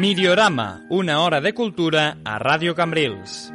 [0.00, 3.52] Miriorama, una hora de cultura a Radio Cambrils.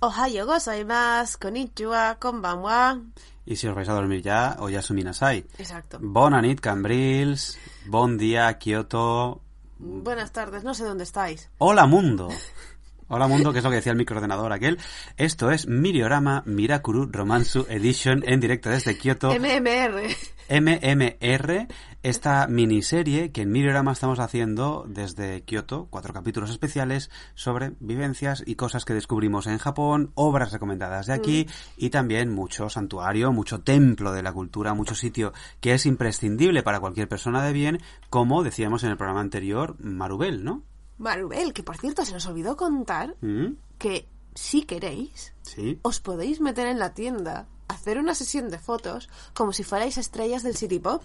[0.00, 3.02] Ohio gozaimasu, konnichiwa, konbanwa.
[3.44, 5.44] Y si os vais a dormir ya, o ya suminasai.
[5.58, 5.98] Exacto.
[6.00, 7.58] Bona nit, Cambrils.
[7.84, 9.42] Bon día, Kioto.
[9.78, 11.50] Buenas tardes, no sé dónde estáis.
[11.58, 12.30] Hola, mundo.
[13.14, 14.78] Hola mundo, que es lo que decía el microordenador aquel.
[15.18, 19.34] Esto es Miriorama Mirakuru Romansu Edition en directo desde Kioto.
[19.38, 20.00] MMR.
[20.48, 21.68] MMR,
[22.02, 28.54] esta miniserie que en Miriorama estamos haciendo desde Kioto, cuatro capítulos especiales sobre vivencias y
[28.54, 34.12] cosas que descubrimos en Japón, obras recomendadas de aquí y también mucho santuario, mucho templo
[34.12, 38.84] de la cultura, mucho sitio que es imprescindible para cualquier persona de bien, como decíamos
[38.84, 40.62] en el programa anterior, Marubel, ¿no?
[41.02, 43.56] Marubel, que por cierto se nos olvidó contar ¿Mm?
[43.78, 45.78] que si queréis, Sí.
[45.82, 50.42] os podéis meter en la tienda, hacer una sesión de fotos como si fuerais estrellas
[50.42, 51.02] del City Pop.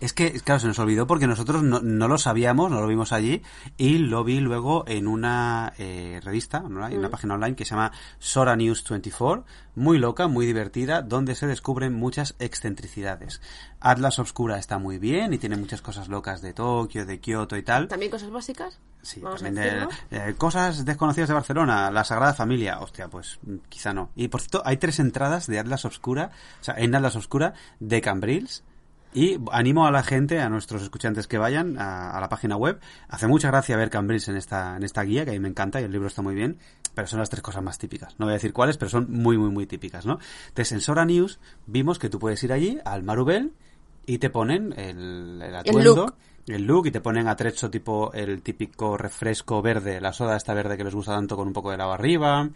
[0.00, 3.12] Es que, claro, se nos olvidó porque nosotros no, no lo sabíamos, no lo vimos
[3.12, 3.42] allí
[3.76, 6.86] y lo vi luego en una eh, revista, ¿no?
[6.86, 11.34] en una página online que se llama Sora News 24, muy loca, muy divertida, donde
[11.34, 13.40] se descubren muchas excentricidades.
[13.80, 17.62] Atlas Obscura está muy bien y tiene muchas cosas locas de Tokio, de Kioto y
[17.62, 17.88] tal.
[17.88, 18.78] ¿También cosas básicas?
[19.02, 23.40] Sí, Vamos a también de- eh, cosas desconocidas de Barcelona, la Sagrada Familia, hostia, pues
[23.68, 24.10] quizá no.
[24.14, 26.30] Y por cierto, hay tres entradas de Atlas Obscura,
[26.60, 28.62] o sea, en Atlas Obscura de Cambrils.
[29.14, 32.80] Y animo a la gente, a nuestros escuchantes que vayan a, a la página web.
[33.08, 35.80] Hace mucha gracia ver Cambrils en esta, en esta guía, que a mí me encanta
[35.82, 36.56] y el libro está muy bien.
[36.94, 38.14] Pero son las tres cosas más típicas.
[38.18, 40.18] No voy a decir cuáles, pero son muy, muy, muy típicas, ¿no?
[40.48, 43.52] Entonces, en Sora News vimos que tú puedes ir allí al Marubel
[44.06, 46.14] y te ponen el, el atuendo look.
[46.46, 50.76] el look y te ponen atrecho tipo el típico refresco verde, la soda esta verde
[50.76, 52.48] que les gusta tanto con un poco de lava arriba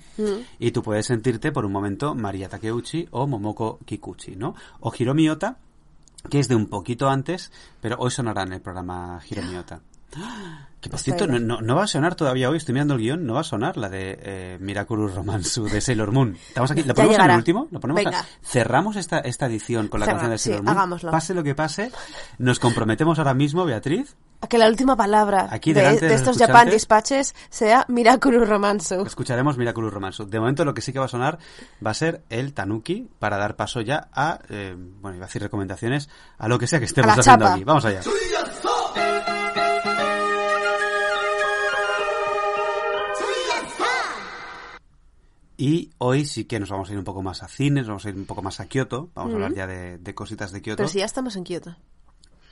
[0.59, 4.55] y tú puedes sentirte por un momento María Takeuchi o Momoko Kikuchi, ¿no?
[4.81, 5.59] O Hiromi Ota,
[6.29, 9.81] que es de un poquito antes, pero hoy sonará en el programa Hiromi Ota.
[10.81, 13.27] Que por cierto, no, no- no va a sonar todavía hoy, estoy mirando el guion,
[13.27, 16.37] no va a sonar la de eh, Miraculous Romansu de Sailor Moon.
[16.49, 17.69] Estamos aquí, ¿lo ponemos en el último?
[17.73, 18.25] ¿Lo ponemos a-.
[18.43, 20.77] Cerramos esta, esta edición con la Cerra- canción de sí, Sailor Moon.
[20.77, 21.11] hagámoslo.
[21.11, 21.91] Pase lo que pase,
[22.39, 26.15] nos comprometemos ahora mismo, Beatriz, A que la última palabra Aquí de, delante de de
[26.15, 26.71] estos Japan.
[26.71, 29.03] Dispatches sea Miraculous Romansu.
[29.07, 30.27] Escucharemos Miraculous Romansu.
[30.27, 31.39] De momento lo que sí que va a sonar
[31.85, 35.43] va a ser el Tanuki para dar paso ya a, eh, bueno, iba a decir
[35.43, 36.09] recomendaciones,
[36.39, 37.55] a lo que sea que estemos haciendo chapa.
[37.55, 37.65] aquí.
[37.65, 38.03] Vamos allá.
[45.59, 48.11] Y hoy sí que nos vamos a ir un poco más a cines, vamos a
[48.11, 50.77] ir un poco más a Kioto, vamos a hablar ya de, de cositas de Kioto.
[50.77, 51.77] Pero si ya estamos en Kioto.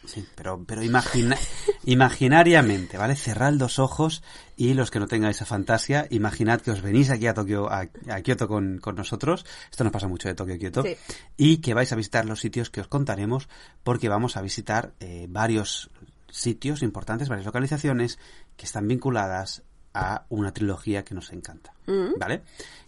[0.06, 1.36] Sí, pero, pero imagina,
[1.84, 3.16] imaginariamente, ¿vale?
[3.16, 4.22] Cerrad los ojos
[4.56, 7.88] y los que no tengan esa fantasía, imaginad que os venís aquí a Tokio, a,
[8.10, 9.46] a Kioto con, con nosotros.
[9.70, 10.82] Esto nos pasa mucho de Tokio a Kioto.
[10.82, 10.96] Sí.
[11.36, 13.48] Y que vais a visitar los sitios que os contaremos
[13.82, 15.90] porque vamos a visitar eh, varios
[16.34, 18.18] sitios importantes, varias localizaciones
[18.56, 19.62] que están vinculadas
[19.94, 21.72] a una trilogía que nos encanta.
[22.18, 22.42] ¿Vale?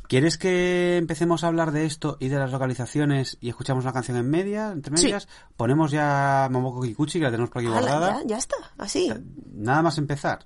[0.09, 4.17] ¿Quieres que empecemos a hablar de esto y de las localizaciones y escuchamos una canción
[4.17, 5.05] en media, entre Sí.
[5.05, 5.29] medias?
[5.57, 8.21] Ponemos ya Momoko Kikuchi, que la tenemos por aquí guardada.
[8.23, 9.13] ya, ya está, así.
[9.53, 10.41] Nada más empezar.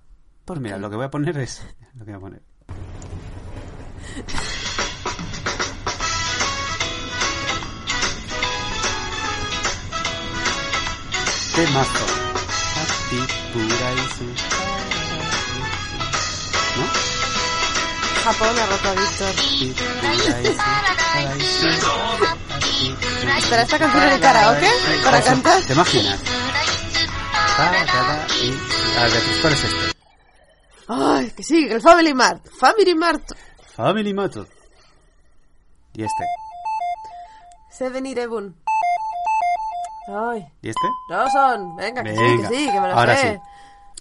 [0.45, 0.81] ¿Por Pues mira, qué?
[0.83, 1.63] lo que voy a poner es...
[1.95, 2.43] Lo que voy a poner.
[11.53, 12.20] Hatipuraisu.
[13.11, 13.27] ¿No?
[18.23, 19.35] Japón ha roto a Víctor.
[23.39, 24.71] ¿Estará esta canción el karaoke
[25.05, 25.63] para Eso, cantar?
[25.63, 26.21] ¿Te imaginas?
[27.59, 27.71] A
[29.07, 29.93] ver, ¿cuál es este?
[30.87, 32.47] Ay, que sí, el Family Mart.
[32.59, 33.33] Family Mart.
[33.75, 34.47] Family Moto.
[35.95, 36.25] ¿Y este?
[37.71, 38.55] Seven Eleven.
[40.09, 40.81] Ay, ¿Y este?
[41.11, 41.77] Rawson.
[41.77, 43.35] Venga, que sí, Venga, que sí, que me lo ahora sé.
[43.35, 43.41] sí.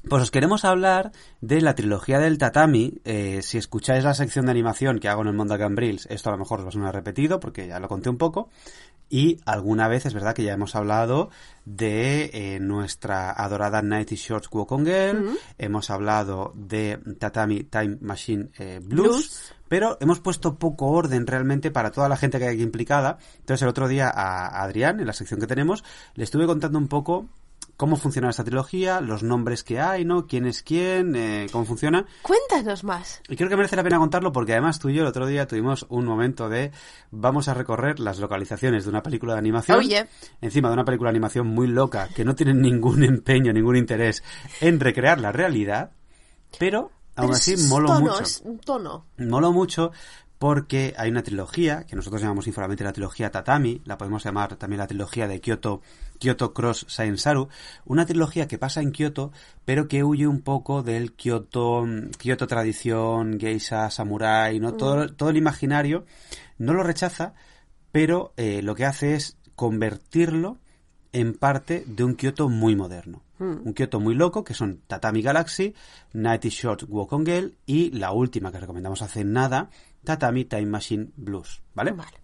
[0.09, 1.11] Pues os queremos hablar
[1.41, 3.01] de la trilogía del tatami.
[3.03, 6.31] Eh, si escucháis la sección de animación que hago en el Mundo Cambrils, esto a
[6.31, 8.47] lo mejor os va a sonar repetido porque ya lo conté un poco.
[9.09, 11.29] Y alguna vez es verdad que ya hemos hablado
[11.65, 18.49] de eh, nuestra adorada Nighty Shorts Walk on Girl, hemos hablado de Tatami Time Machine
[18.59, 19.53] eh, Blues, Blues.
[19.67, 23.17] pero hemos puesto poco orden realmente para toda la gente que hay aquí implicada.
[23.39, 25.83] Entonces el otro día a Adrián, en la sección que tenemos,
[26.13, 27.29] le estuve contando un poco
[27.79, 30.27] cómo funciona esta trilogía, los nombres que hay, ¿no?
[30.27, 31.15] ¿Quién es quién?
[31.15, 32.05] eh, ¿Cómo funciona?
[32.21, 33.21] Cuéntanos más.
[33.29, 35.47] Y creo que merece la pena contarlo porque además tú y yo el otro día
[35.47, 36.73] tuvimos un momento de
[37.09, 39.77] vamos a recorrer las localizaciones de una película de animación.
[39.77, 40.07] Oye.
[40.41, 44.23] Encima de una película de animación muy loca que no tiene ningún empeño, ningún interés
[44.59, 45.91] en recrear la realidad,
[46.59, 48.23] pero aún así es moló tono, mucho.
[48.65, 49.05] Tono.
[49.19, 49.91] Moló mucho
[50.39, 54.79] porque hay una trilogía, que nosotros llamamos informalmente la trilogía Tatami, la podemos llamar también
[54.79, 55.81] la trilogía de Kyoto,
[56.17, 57.49] Kyoto Cross Saensaru,
[57.85, 59.33] una trilogía que pasa en Kyoto,
[59.65, 61.85] pero que huye un poco del Kyoto,
[62.17, 64.75] Kyoto tradición, geisha, samurai, ¿no?
[64.75, 66.05] Todo, todo el imaginario
[66.57, 67.33] no lo rechaza,
[67.91, 70.57] pero eh, lo que hace es convertirlo
[71.11, 73.23] en parte de un Kyoto muy moderno.
[73.39, 75.73] Un Kyoto muy loco, que son Tatami Galaxy,
[76.11, 79.69] Nighty Short Walk on Girl y la última que recomendamos hace nada,
[80.03, 81.91] Tatami Time Machine Blues, ¿vale?
[81.91, 82.17] Vale.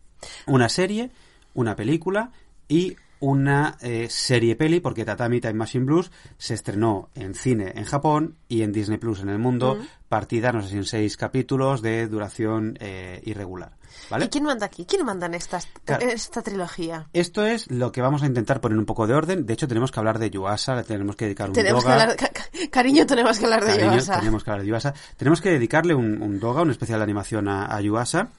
[0.48, 1.12] Una serie,
[1.54, 2.32] una película
[2.68, 2.96] y
[3.28, 8.38] una eh, serie peli, porque Tatami Time Machine Blues se estrenó en cine en Japón
[8.48, 9.80] y en Disney Plus en el mundo,
[10.10, 13.78] partida, no sé si en seis capítulos de duración eh, irregular,
[14.12, 14.26] ¿vale?
[14.26, 14.86] ¿Y quién manda aquí?
[14.86, 16.06] ¿Quién manda en esta, Claro.
[16.08, 17.08] esta trilogía?
[17.14, 19.46] Esto es lo que vamos a intentar poner un poco de orden.
[19.48, 21.94] De hecho, tenemos que hablar de Yuasa, le tenemos que dedicar un Tenemos doga.
[22.02, 24.20] hablar, ca- ca- cariño, tenemos que hablar de Cariño, Yuasa.
[24.20, 24.94] tenemos que hablar de Yuasa.
[25.18, 28.30] Tenemos que dedicarle un, un doga, un especial de animación a, a Yuasa.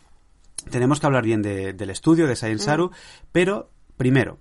[0.71, 2.91] Tenemos que hablar bien de- del estudio, de Science Saru.
[3.33, 4.39] Pero, primero,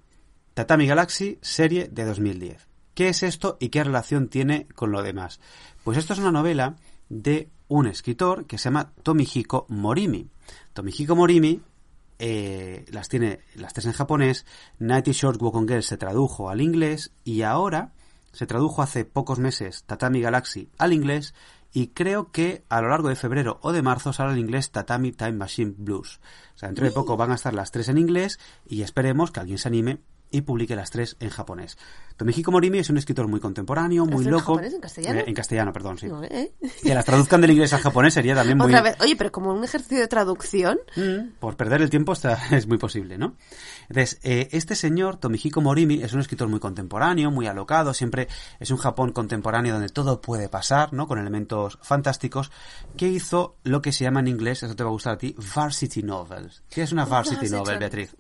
[0.56, 2.69] Tatami Galaxy, serie de 2010.
[2.94, 5.42] ¿Qué es esto y qué relación tiene con lo demás?
[5.84, 6.78] Pues esto es una novela
[7.10, 10.30] de un escritor que se llama Tomihiko Morimi.
[10.72, 11.60] Tomihiko Morimi
[12.19, 14.46] eh, las tiene las tres en japonés.
[14.80, 17.92] Nighty Short Walk on Girl se tradujo al inglés y ahora
[18.31, 21.34] se tradujo hace pocos meses Tatami Galaxy al inglés
[21.74, 25.12] y creo que a lo largo de febrero o de marzo sale en inglés Tatami
[25.12, 26.22] Time Machine Blues.
[26.56, 29.42] O sea, dentro de poco van a estar las tres en inglés y esperemos que
[29.42, 30.00] alguien se anime
[30.36, 31.78] y publique las tres en japonés.
[32.18, 34.54] Tomihiko Morimi es un escritor muy contemporáneo, muy en loco.
[34.54, 35.20] japonés, en castellano?
[35.20, 36.08] Eh, en castellano, perdón, sí.
[36.08, 36.54] No, ¿eh?
[36.84, 38.68] Que las traduzcan del inglés al japonés sería también muy...
[38.68, 38.96] Otra vez.
[39.02, 42.78] Oye, pero como un ejercicio de traducción, Mm, por perder el tiempo está, es muy
[42.78, 43.36] posible, ¿no?
[43.90, 48.28] Entonces, eh, este señor, Tomihiko Morimi, es un escritor muy contemporáneo, muy alocado, siempre
[48.60, 51.08] es un Japón contemporáneo donde todo puede pasar, ¿no?
[51.08, 52.52] Con elementos fantásticos,
[52.98, 55.36] que hizo lo que se llama en inglés, eso te va a gustar a ti,
[55.56, 56.64] varsity novels.
[56.70, 57.80] ¿Qué es una varsity novel.
[57.80, 58.16] Beatriz?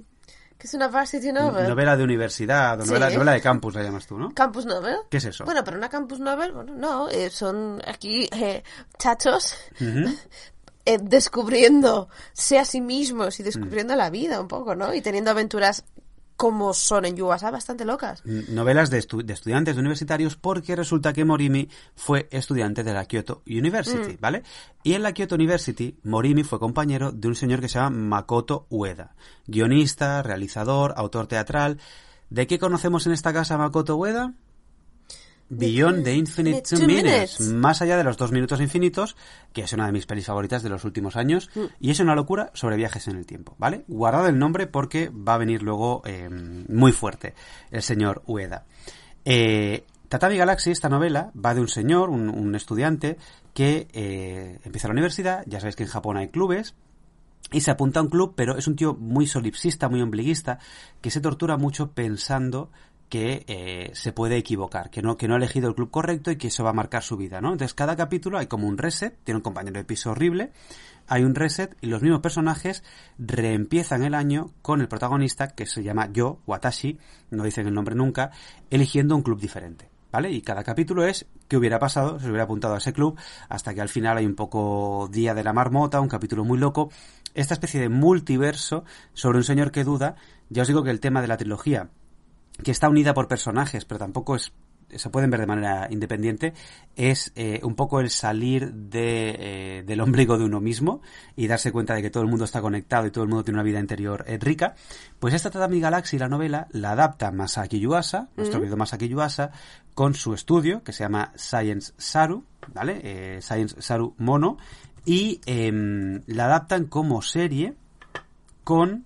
[0.57, 1.67] Que es una varsity novel.
[1.67, 2.91] Novela de universidad, o Sí.
[2.91, 4.33] novela, de campus la llamas tú, ¿no?
[4.33, 4.97] Campus novel.
[5.09, 5.45] ¿Qué es eso?
[5.45, 8.63] Bueno, pero una campus novel, bueno, no, eh, son aquí eh,
[8.97, 9.55] chachos
[10.85, 14.93] eh, descubriéndose a sí mismos y descubriendo la vida un poco, ¿no?
[14.93, 15.83] Y teniendo aventuras
[16.37, 18.21] como son en Yuasa, bastante locas.
[18.25, 23.05] novelas de, estu- de estudiantes de universitarios porque resulta que Morimi fue estudiante de la
[23.05, 24.43] Kyoto University, ¿vale?
[24.83, 28.67] Y en la Kyoto University, Morimi fue compañero de un señor que se llama Makoto
[28.69, 29.15] Ueda,
[29.47, 31.79] guionista, realizador, autor teatral.
[32.29, 34.33] ¿De qué conocemos en esta casa a Makoto Ueda?
[35.49, 37.39] Beyond the Infinite Two Two minutes.
[37.39, 37.53] Minutes.
[37.53, 39.15] Más allá de los dos minutos infinitos,
[39.53, 41.49] que es una de mis pelis favoritas de los últimos años,
[41.79, 43.85] y es una locura sobre viajes en el tiempo, ¿vale?
[43.87, 47.35] Guardad el nombre porque va a venir luego eh, muy fuerte
[47.71, 48.65] el señor Ueda.
[49.23, 53.17] Eh, Tatami Galaxy, esta novela, va de un señor, un, un estudiante,
[53.53, 56.75] que eh, empieza la universidad, ya sabéis que en Japón hay clubes,
[57.51, 60.59] y se apunta a un club, pero es un tío muy solipsista, muy ombliguista,
[61.01, 62.71] que se tortura mucho pensando
[63.09, 66.37] que eh, se puede equivocar, que no, que no ha elegido el club correcto y
[66.37, 67.51] que eso va a marcar su vida, ¿no?
[67.51, 70.51] Entonces cada capítulo hay como un reset, tiene un compañero de piso horrible,
[71.07, 72.83] hay un reset y los mismos personajes
[73.17, 76.97] reempiezan el año con el protagonista que se llama Yo, Watashi,
[77.29, 78.31] no dicen el nombre nunca,
[78.69, 79.89] eligiendo un club diferente.
[80.11, 80.31] ¿Vale?
[80.31, 83.19] Y cada capítulo es qué hubiera pasado si hubiera apuntado a ese club,
[83.49, 86.89] hasta que al final hay un poco Día de la Marmota, un capítulo muy loco,
[87.33, 90.15] esta especie de multiverso sobre un señor que duda.
[90.49, 91.89] Ya os digo que el tema de la trilogía,
[92.63, 94.53] que está unida por personajes, pero tampoco es
[94.93, 96.53] se pueden ver de manera independiente,
[96.95, 99.35] es eh, un poco el salir de,
[99.79, 101.01] eh, del ombligo de uno mismo
[101.35, 103.57] y darse cuenta de que todo el mundo está conectado y todo el mundo tiene
[103.57, 104.75] una vida interior eh, rica.
[105.19, 109.51] Pues esta Tatami Galaxy, la novela, la adapta Masaki Yuasa, nuestro querido Masaki Yuasa,
[109.93, 112.43] con su estudio que se llama Science Saru,
[112.73, 113.41] ¿vale?
[113.41, 114.57] Science Saru Mono,
[115.05, 117.75] y em, la adaptan como serie
[118.63, 119.05] con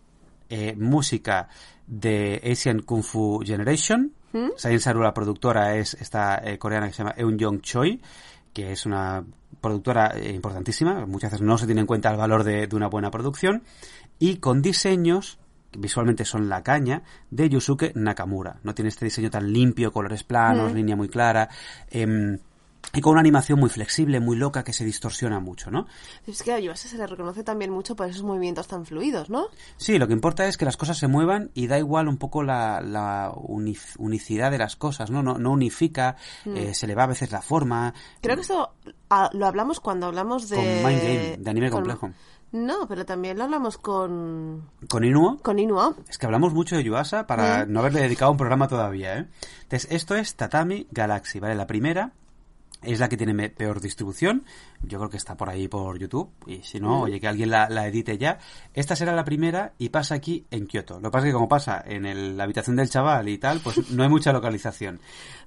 [0.77, 1.47] música
[1.89, 4.49] de Asian Kung Fu Generation, ¿Mm?
[4.79, 7.99] Saru, la productora, es esta eh, coreana que se llama Eun Jong Choi,
[8.53, 9.23] que es una
[9.59, 11.05] productora eh, importantísima.
[11.07, 13.63] Muchas veces no se tiene en cuenta el valor de, de una buena producción.
[14.19, 15.39] Y con diseños
[15.71, 18.59] que visualmente son la caña, de Yusuke Nakamura.
[18.63, 20.75] No tiene este diseño tan limpio, colores planos, Mm.
[20.75, 21.49] línea muy clara.
[21.91, 22.37] em,
[22.93, 25.85] y con una animación muy flexible, muy loca, que se distorsiona mucho, ¿no?
[26.25, 29.47] Es que a Yuasa se le reconoce también mucho por esos movimientos tan fluidos, ¿no?
[29.77, 32.41] Sí, lo que importa es que las cosas se muevan y da igual un poco
[32.41, 35.21] la, la uni- unicidad de las cosas, ¿no?
[35.21, 37.93] No, no unifica, eh, se le va a veces la forma.
[38.21, 38.73] Creo que esto
[39.09, 40.55] ah, lo hablamos cuando hablamos de...
[40.55, 42.11] Con Mind Game, de anime con- complejo.
[42.51, 44.67] No, pero también lo hablamos con...
[44.89, 45.93] Con Inuo, Con Inuo.
[46.09, 49.27] es que hablamos mucho de Yuasa para no haberle dedicado un programa todavía, ¿eh?
[49.61, 51.53] Entonces, esto es Tatami Galaxy, ¿vale?
[51.53, 52.13] La primera
[52.81, 54.45] es la que tiene peor distribución.
[54.83, 56.31] Yo creo que está por ahí por YouTube.
[56.47, 58.39] Y si no, oye, que alguien la, la edite ya.
[58.73, 60.95] Esta será la primera y pasa aquí en Kioto.
[60.99, 63.59] Lo que pasa es que como pasa en el- la habitación del chaval y tal,
[63.59, 64.99] pues no hay mucha localización.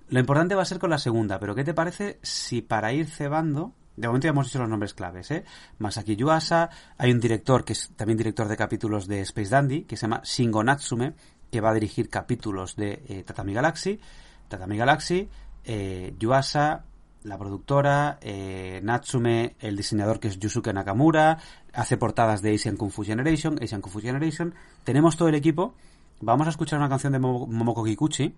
[0.08, 3.06] Lo importante va a ser con la segunda, pero ¿qué te parece si para ir
[3.06, 3.72] cebando...
[3.94, 5.44] De momento ya hemos dicho los nombres claves, ¿eh?
[5.78, 9.98] Masaki Yuasa, hay un director que es también director de capítulos de Space Dandy, que
[9.98, 11.12] se llama Shingo Natsume,
[11.50, 14.00] que va a dirigir capítulos de eh, Tatami Galaxy.
[14.48, 15.28] Tatami Galaxy,
[15.64, 16.84] eh, Yuasa,
[17.24, 21.38] la productora, eh, Natsume, el diseñador que es Yusuke Nakamura,
[21.72, 24.54] hace portadas de Asian Kung Fu Generation, Asian Kung Fu Generation.
[24.84, 25.74] Tenemos todo el equipo.
[26.20, 28.34] Vamos a escuchar una canción de Momo- Momoko Kikuchi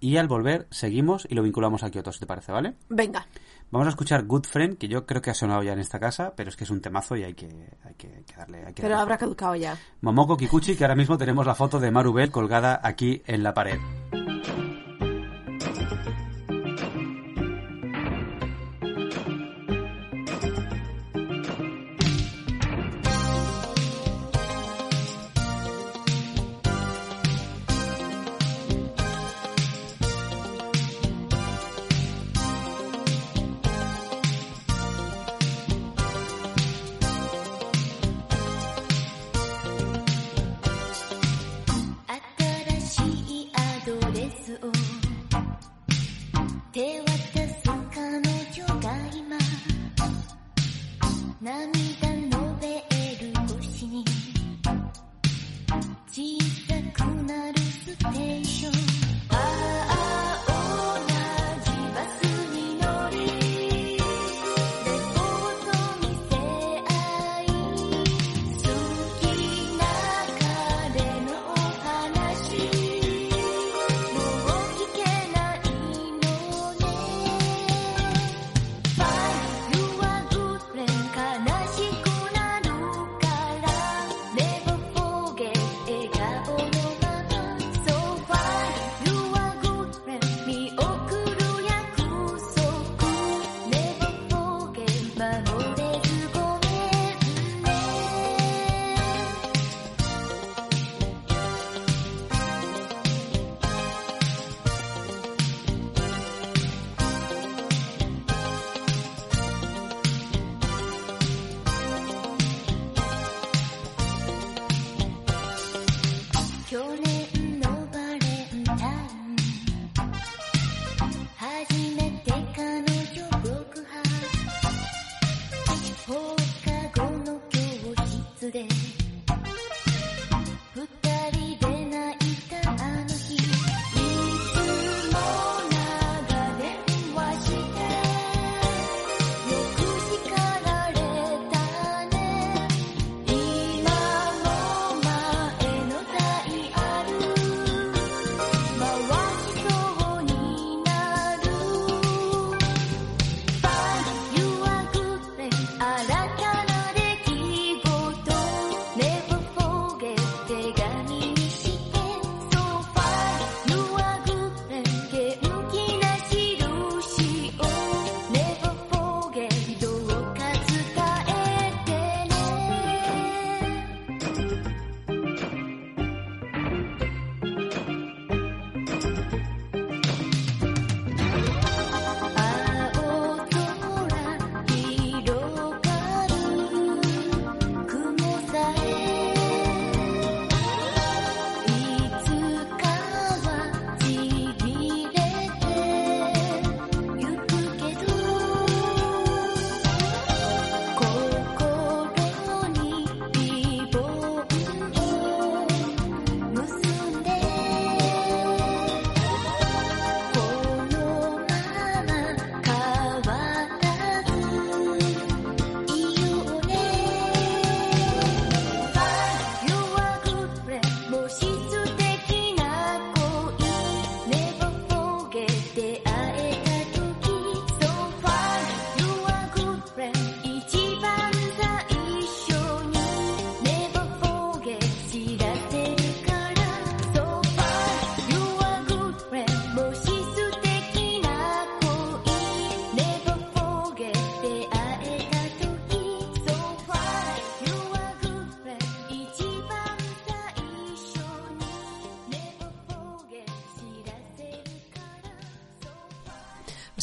[0.00, 2.74] y al volver seguimos y lo vinculamos a Kyoto, si te parece, ¿vale?
[2.88, 3.26] Venga.
[3.70, 6.32] Vamos a escuchar Good Friend, que yo creo que ha sonado ya en esta casa,
[6.34, 7.46] pero es que es un temazo y hay que,
[7.84, 8.58] hay que, hay que darle.
[8.66, 9.76] Hay que Pero darle habrá caducado ya.
[10.00, 13.78] Momoko Kikuchi, que ahora mismo tenemos la foto de Marubel colgada aquí en la pared.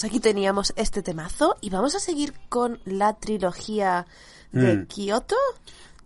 [0.07, 4.05] Aquí teníamos este temazo y vamos a seguir con la trilogía
[4.51, 4.85] de Mm.
[4.87, 5.35] Kioto.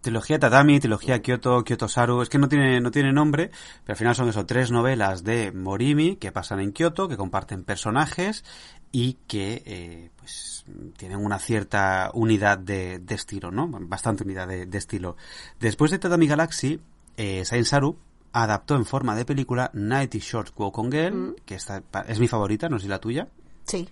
[0.02, 3.52] Trilogía Tatami, trilogía Kyoto, Kyoto Saru, es que no tiene, no tiene nombre,
[3.84, 7.64] pero al final son eso, tres novelas de Morimi que pasan en Kyoto, que comparten
[7.64, 8.44] personajes
[8.92, 10.66] y que eh, pues
[10.98, 13.68] tienen una cierta unidad de, de estilo, ¿no?
[13.70, 15.18] Bastante unidad de, de estilo.
[15.60, 16.82] Después de Tatami Galaxy,
[17.18, 17.96] eh, Saint Saru
[18.34, 22.80] adaptó en forma de película Nighty Short Wokon Girl, que esta es mi favorita, no
[22.80, 23.28] sé si la tuya.
[23.72, 23.88] Sí.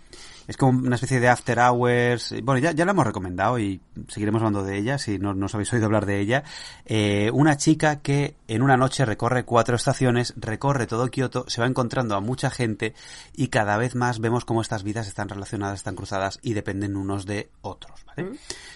[0.45, 2.33] Es como una especie de after hours.
[2.43, 5.53] Bueno, ya, ya la hemos recomendado y seguiremos hablando de ella si no, no os
[5.53, 6.43] habéis oído hablar de ella.
[6.85, 11.67] Eh, una chica que en una noche recorre cuatro estaciones, recorre todo Kioto, se va
[11.67, 12.93] encontrando a mucha gente
[13.35, 17.25] y cada vez más vemos cómo estas vidas están relacionadas, están cruzadas y dependen unos
[17.25, 18.03] de otros.
[18.07, 18.31] ¿vale?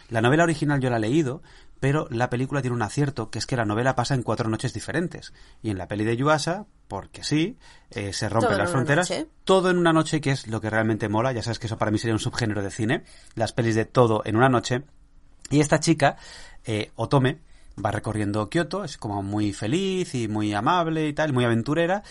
[0.10, 1.42] La novela original yo la he leído,
[1.84, 4.74] pero la película tiene un acierto, que es que la novela pasa en cuatro noches
[4.74, 5.34] diferentes.
[5.62, 7.58] Y en la peli de Yuasa, porque sí,
[7.90, 9.28] eh, se rompen Todo las fronteras, noche.
[9.44, 11.34] todo en una noche, que es lo que realmente mola.
[11.34, 13.04] Ya sabes que eso para mí sería un subgénero de cine.
[13.36, 14.84] Las pelis de todo en una noche.
[15.50, 16.16] Y esta chica,
[16.64, 17.42] eh, Otome,
[17.84, 22.02] va recorriendo Kioto, es como muy feliz y muy amable y tal, muy aventurera.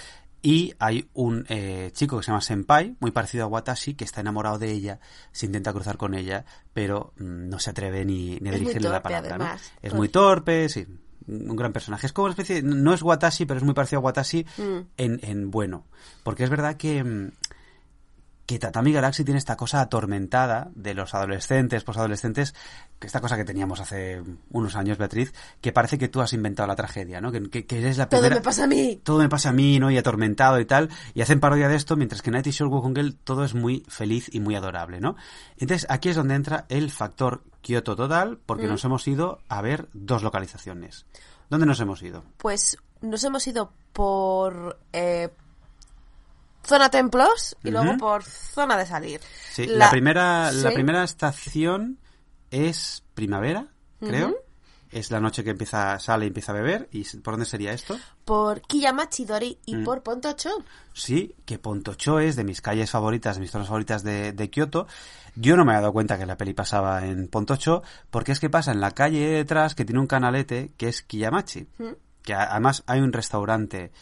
[0.42, 4.20] Y hay un eh, chico que se llama Senpai, muy parecido a Watashi, que está
[4.22, 4.98] enamorado de ella,
[5.30, 9.02] se intenta cruzar con ella, pero mm, no se atreve ni, ni a dirigirle la
[9.02, 9.56] palabra.
[9.80, 10.84] Es muy torpe, sí.
[11.28, 12.06] Un gran personaje.
[12.06, 14.78] Es como una especie, no es Watashi, pero es muy parecido a Watashi Mm.
[14.96, 15.86] en, en bueno.
[16.24, 17.30] Porque es verdad que, mm,
[18.46, 22.54] que Tatami Galaxy tiene esta cosa atormentada de los adolescentes, posadolescentes,
[22.98, 26.66] que esta cosa que teníamos hace unos años, Beatriz, que parece que tú has inventado
[26.66, 27.30] la tragedia, ¿no?
[27.30, 28.36] Que, que, que eres la Todo primera...
[28.40, 29.00] me pasa a mí.
[29.02, 29.90] Todo me pasa a mí, ¿no?
[29.90, 30.90] Y atormentado y tal.
[31.14, 34.28] Y hacen parodia de esto, mientras que Nighty Shore Wukong Girl todo es muy feliz
[34.32, 35.16] y muy adorable, ¿no?
[35.56, 39.88] Entonces, aquí es donde entra el factor Kyoto total, porque nos hemos ido a ver
[39.92, 41.06] dos localizaciones.
[41.48, 42.24] ¿Dónde nos hemos ido?
[42.38, 45.28] Pues nos hemos ido por eh,
[46.64, 49.20] zona templos y luego por zona de salir.
[49.52, 51.98] Sí, la, primera, la primera estación
[52.50, 53.68] es primavera,
[54.00, 54.36] creo.
[54.90, 56.86] Es la noche que empieza, sale y empieza a beber.
[56.92, 57.98] ¿Y por dónde sería esto?
[58.26, 59.84] Por Kiyamachi Dori y Mm.
[59.84, 60.50] por Pontocho.
[60.92, 64.86] Sí, que Pontocho es de mis calles favoritas, de mis zonas favoritas de, de Kioto.
[65.34, 68.50] Yo no me había dado cuenta que la peli pasaba en Pontocho, porque es que
[68.50, 71.68] pasa en la calle de detrás que tiene un canalete que es Kiyamachi.
[72.22, 73.92] Que a- además hay un restaurante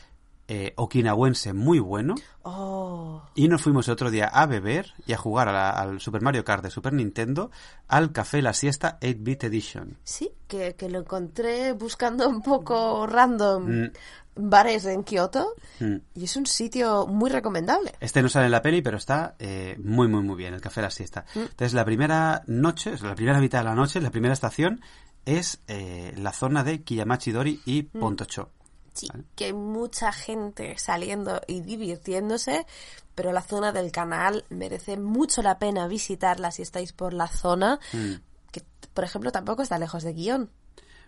[0.53, 2.17] eh, okinawense muy bueno.
[2.43, 6.01] Oh, Y nos fuimos el otro día a beber y a jugar a la- al
[6.01, 7.53] Super Mario Kart de Super Nintendo
[7.87, 9.97] al Café La Siesta 8-Bit Edition.
[10.03, 13.91] sí, que, que lo encontré buscando un poco random Mm.
[14.35, 15.97] bares en Kioto Mm.
[16.15, 17.93] y es un sitio muy recomendable.
[18.01, 20.83] Este no sale en la peli, pero está eh, muy, muy, muy bien, el Café
[20.83, 21.25] La Siesta.
[21.37, 24.81] Entonces, la primera noche, la primera mitad de la noche, la primera estación,
[25.25, 28.51] es eh, la zona de Kiyamachi Dori y Pontocho.
[28.95, 29.25] Sí, Vale.
[29.37, 32.67] que hay mucha gente saliendo y divirtiéndose,
[33.15, 37.79] pero la zona del canal merece mucho la pena visitarla si estáis por la zona,
[37.93, 38.15] Mm.
[38.51, 38.63] que
[38.95, 40.51] por ejemplo tampoco está lejos de guion.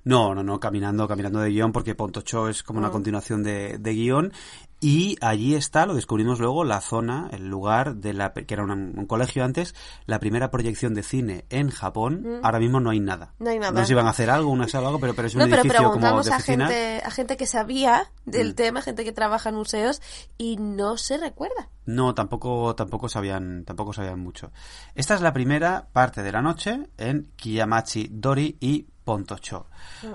[0.05, 3.93] No, no, no, caminando, caminando de guion, porque Pontocho es como una continuación de, de
[3.95, 4.33] guion.
[4.81, 8.75] Y allí está, lo descubrimos luego, la zona, el lugar de la, que era una-
[8.75, 12.41] un colegio antes, la primera proyección de cine en Japón.
[12.43, 13.33] Ahora mismo no hay nada.
[13.39, 13.71] No hay nada.
[13.71, 15.39] No sé si van a hacer algo, una sala o algo, pero, pero es un
[15.39, 18.55] No, pero edificio como preguntamos de a gente, a gente que sabía del Mm.
[18.57, 20.03] tema, gente que trabaja en museos
[20.37, 21.69] y no se recuerda.
[21.87, 24.51] No, tampoco, tampoco sabían, tampoco sabían mucho.
[24.97, 29.67] Esta es la primera parte de la noche en Kiyamachi Dori y Pontocho.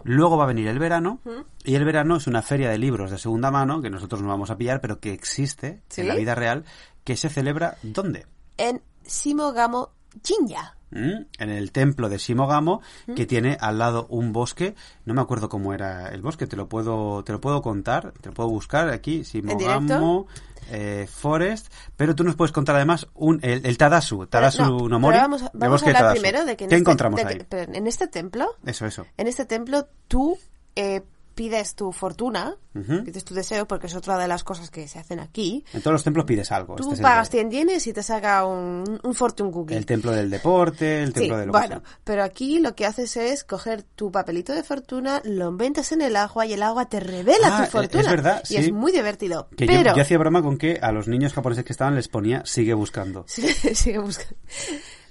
[0.03, 1.19] Luego va a venir el verano,
[1.63, 4.49] y el verano es una feria de libros de segunda mano, que nosotros no vamos
[4.49, 6.01] a pillar, pero que existe ¿Sí?
[6.01, 6.65] en la vida real,
[7.03, 8.25] que se celebra ¿dónde?
[8.57, 9.91] En Shimogamo
[10.23, 10.76] Jinja.
[10.91, 12.81] En el templo de Shimogamo,
[13.15, 14.73] que tiene al lado un bosque.
[15.05, 18.29] No me acuerdo cómo era el bosque, te lo puedo, te lo puedo contar, te
[18.29, 20.27] lo puedo buscar aquí, Shimogamo
[20.71, 21.71] eh, Forest.
[21.95, 25.15] Pero tú nos puedes contar además un, el, el Tadasu, Tadasu no, no, Mori.
[25.15, 26.21] pero vamos, a- el vamos a bosque de hablar Tadasu.
[26.21, 27.67] primero de que en ¿Qué este, encontramos de que- ahí?
[27.73, 29.05] en este templo, Eso, eso.
[29.17, 30.37] en este templo tú
[30.75, 31.03] eh,
[31.37, 35.19] pides tu fortuna, pides tu deseo, porque es otra de las cosas que se hacen
[35.19, 35.63] aquí.
[35.71, 36.75] En todos los templos pides algo.
[36.75, 39.75] Tú Este es pagas de- 100 yenes y te saca un, un fortune cookie.
[39.75, 43.15] el templo del deporte, el Sí, templo de lo bueno, pero aquí lo que haces
[43.17, 46.99] es coger tu papelito de fortuna, lo inventas en el agua y el agua te
[46.99, 48.09] revela Ah, tu es fortuna.
[48.09, 49.47] verdad, y es muy divertido.
[49.55, 52.07] Que yo- pero yo, hacía broma con que a los niños japoneses que estaban les
[52.07, 53.25] ponía sigue buscando.
[53.27, 54.35] Sigue buscando.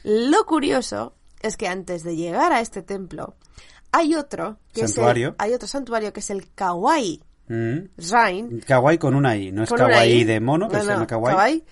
[0.02, 3.36] Lo curioso es que antes de llegar a este templo
[3.96, 5.28] hay otro que Santuario.
[5.28, 7.78] es el, hay otro santuario que es el Kawaii Mm.
[7.98, 11.06] Shrine Kawaii con una I, no es kawaii de mono, que No, se no, llama
[11.06, 11.62] kawaii.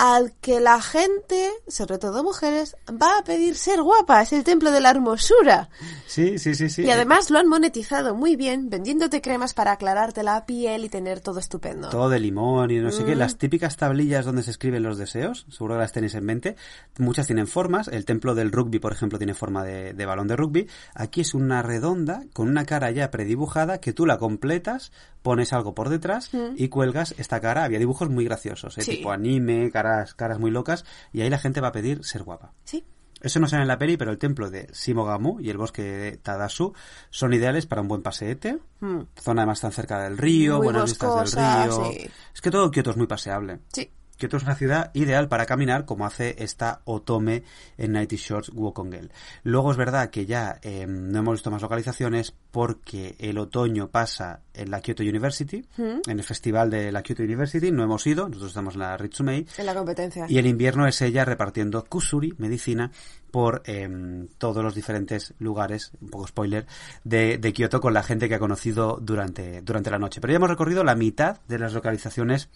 [0.00, 4.22] Al que la gente, sobre todo mujeres, va a pedir ser guapa.
[4.22, 5.68] Es el templo de la hermosura.
[6.06, 6.84] Sí, sí, sí, sí.
[6.84, 11.20] Y además lo han monetizado muy bien, vendiéndote cremas para aclararte la piel y tener
[11.20, 11.90] todo estupendo.
[11.90, 13.14] Todo de limón y no sé qué.
[13.14, 13.18] Mm.
[13.18, 16.56] Las típicas tablillas donde se escriben los deseos, seguro que las tenéis en mente.
[16.96, 17.88] Muchas tienen formas.
[17.88, 20.66] El templo del rugby, por ejemplo, tiene forma de, de balón de rugby.
[20.94, 25.74] Aquí es una redonda con una cara ya predibujada que tú la completas, pones algo
[25.74, 27.64] por detrás y cuelgas esta cara.
[27.64, 28.80] Había dibujos muy graciosos, ¿eh?
[28.80, 28.84] Mm.
[28.84, 28.90] Sí.
[28.96, 30.84] tipo anime, caras, caras muy locas.
[31.12, 32.52] Y ahí la gente va a pedir ser guapa.
[32.64, 32.84] Sí.
[33.22, 36.16] Eso no sale en la peli, pero el templo de Shimogamu y el bosque de
[36.16, 36.72] Tadasu
[37.10, 38.58] son ideales para un buen paseete.
[38.80, 39.00] Mm.
[39.14, 41.84] Zona además tan cerca del río, Muy buenas vistas del río.
[41.92, 42.10] sí.
[42.34, 43.60] Es que todo Kioto es muy paseable.
[43.72, 43.90] Sí.
[44.20, 47.42] Kioto es una ciudad ideal para caminar como hace esta Otome
[47.78, 49.10] en Nighty Shorts Wokongel.
[49.44, 54.40] Luego es verdad que ya eh, no hemos visto más localizaciones porque el otoño pasa
[54.52, 58.50] en la Kyoto University, en el festival de la Kyoto University, no hemos ido, nosotros
[58.50, 60.26] estamos en la Ritsumei, En la competencia.
[60.28, 62.90] y el invierno es ella repartiendo kusuri, medicina,
[63.30, 66.66] por em, todos los diferentes lugares, un poco spoiler,
[67.04, 70.20] de, de Kioto con la gente que ha conocido durante, durante la noche.
[70.20, 72.50] Pero ya hemos recorrido la mitad de las localizaciones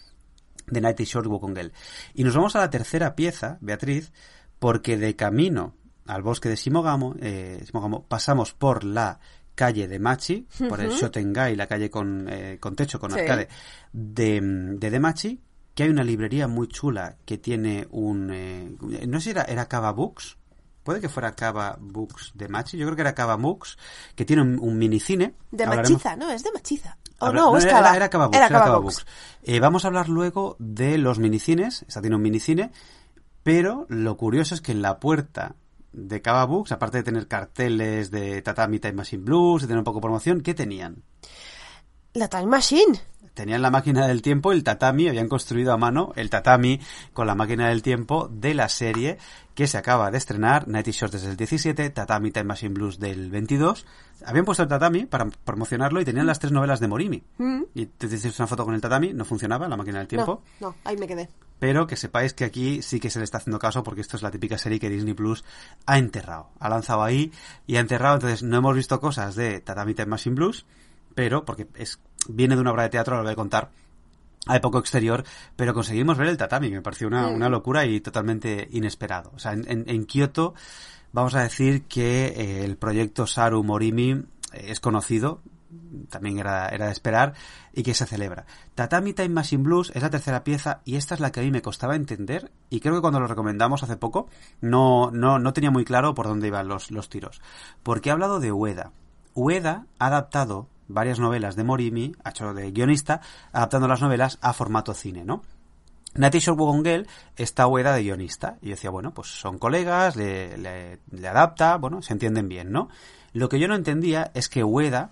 [0.67, 1.73] de Nighty Short Wukongel.
[2.13, 4.11] Y nos vamos a la tercera pieza, Beatriz,
[4.59, 5.75] porque de camino
[6.07, 9.19] al bosque de Shimogamo, eh, Shimogamo pasamos por la
[9.55, 13.19] calle de Machi, por el Shotengai, la calle con, eh, con techo, con Sí.
[13.19, 13.47] arcade,
[13.93, 15.41] de, de Demachi,
[15.73, 18.29] que hay una librería muy chula que tiene un...
[18.33, 18.75] eh,
[19.07, 20.37] no sé si era, era Kava Books,
[20.83, 23.77] puede que fuera Kava Books de Machi, yo creo que era Kava Books,
[24.15, 25.33] que tiene un, un minicine.
[25.51, 26.29] De Hablaremos- machiza, ¿no?
[26.31, 26.97] Es de machiza.
[27.19, 28.47] O Habla- no, es era, era Era.
[29.43, 31.85] Eh, vamos a hablar luego de los minicines.
[31.87, 32.71] Esta tiene un minicine.
[33.43, 35.55] Pero lo curioso es que en la puerta
[35.93, 39.83] de Cava Books, aparte de tener carteles de Tatami Time Machine Blues, de tener un
[39.85, 41.03] poco de promoción, ¿qué tenían?
[42.13, 42.99] La Time Machine.
[43.35, 46.79] Tenían la máquina del tiempo, el tatami, habían construido a mano el tatami
[47.13, 49.17] con la máquina del tiempo de la serie
[49.53, 53.29] que se acaba de estrenar, Nighty Shorts desde el 17, Tatami Time Machine Blues del
[53.29, 53.85] 22.
[54.25, 57.23] Habían puesto el tatami para promocionarlo y tenían las tres novelas de Morimi.
[57.73, 60.41] Y te hiciste una foto con el tatami, no funcionaba la máquina del tiempo.
[60.59, 61.29] No, no, ahí me quedé.
[61.59, 64.23] Pero que sepáis que aquí sí que se le está haciendo caso porque esto es
[64.23, 65.43] la típica serie que Disney Plus
[65.85, 66.49] ha enterrado.
[66.59, 67.31] Ha lanzado ahí
[67.67, 68.15] y ha enterrado.
[68.15, 70.65] Entonces no hemos visto cosas de Tatami Time Machine Blues,
[71.13, 73.69] pero porque es viene de una obra de teatro, lo voy a contar.
[74.47, 75.23] Hay poco exterior,
[75.55, 79.31] pero conseguimos ver el tatami, que me pareció una, una locura y totalmente inesperado.
[79.35, 80.53] O sea, en, en, en Kioto
[81.13, 85.41] vamos a decir que eh, el proyecto Saru Morimi eh, es conocido,
[86.09, 87.33] también era, era de esperar,
[87.73, 88.45] y que se celebra.
[88.75, 91.51] Tatami Time Machine Blues es la tercera pieza y esta es la que a mí
[91.51, 94.27] me costaba entender y creo que cuando lo recomendamos hace poco
[94.61, 97.41] no, no, no tenía muy claro por dónde iban los, los tiros.
[97.81, 98.91] Porque he hablado de Ueda.
[99.33, 103.21] Ueda ha adaptado varias novelas de Morimi, ha hecho de guionista,
[103.51, 105.43] adaptando las novelas a formato cine, ¿no?
[106.15, 108.57] Nati Shorwogongel está Ueda de guionista.
[108.61, 112.71] Y yo decía, bueno, pues son colegas, le, le, le adapta, bueno, se entienden bien,
[112.71, 112.89] ¿no?
[113.33, 115.11] Lo que yo no entendía es que Ueda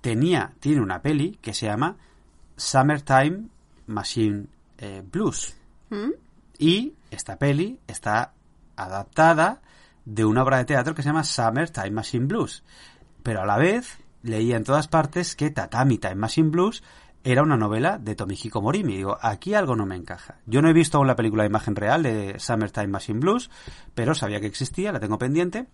[0.00, 1.96] tenía, tiene una peli que se llama
[2.56, 3.48] Summertime
[3.86, 4.46] Machine
[4.78, 5.56] eh, Blues.
[6.58, 8.32] Y esta peli está
[8.76, 9.60] adaptada
[10.04, 12.62] de una obra de teatro que se llama Summertime Machine Blues.
[13.22, 16.82] Pero a la vez leía en todas partes que Tatami Time Machine Blues
[17.22, 18.96] era una novela de Tomihiko Morimi.
[18.96, 20.38] Digo, aquí algo no me encaja.
[20.46, 23.50] Yo no he visto aún la película de imagen real de Summertime Machine Blues,
[23.94, 25.66] pero sabía que existía, la tengo pendiente.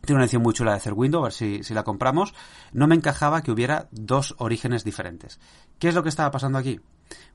[0.00, 2.34] Tiene una edición muy chula de hacer a ver si, si la compramos.
[2.72, 5.38] No me encajaba que hubiera dos orígenes diferentes.
[5.78, 6.80] ¿Qué es lo que estaba pasando aquí?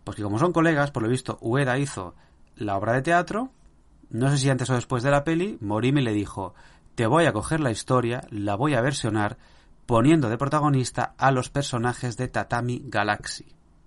[0.04, 2.16] Pues que como son colegas, por lo visto, Ueda hizo
[2.56, 3.52] la obra de teatro.
[4.10, 6.54] No sé si antes o después de la peli, Morimi le dijo,
[6.96, 9.38] te voy a coger la historia, la voy a versionar,
[9.88, 13.46] poniendo de protagonista a los personajes de Tatami Galaxy.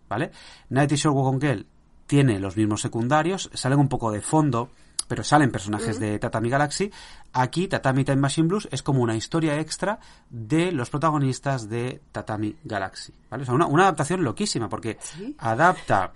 [0.09, 0.33] ¿Vale?
[0.71, 1.69] Nighty Shore Wokongel
[2.07, 4.71] tiene los mismos secundarios, salen un poco de fondo,
[5.07, 6.91] pero salen personajes de Tatami Galaxy.
[7.33, 12.57] Aquí Tatami Time Machine Blues es como una historia extra de los protagonistas de Tatami
[12.65, 13.15] Galaxy.
[13.29, 13.45] ¿vale?
[13.45, 14.99] O sea, una, una adaptación loquísima porque
[15.39, 16.13] adapta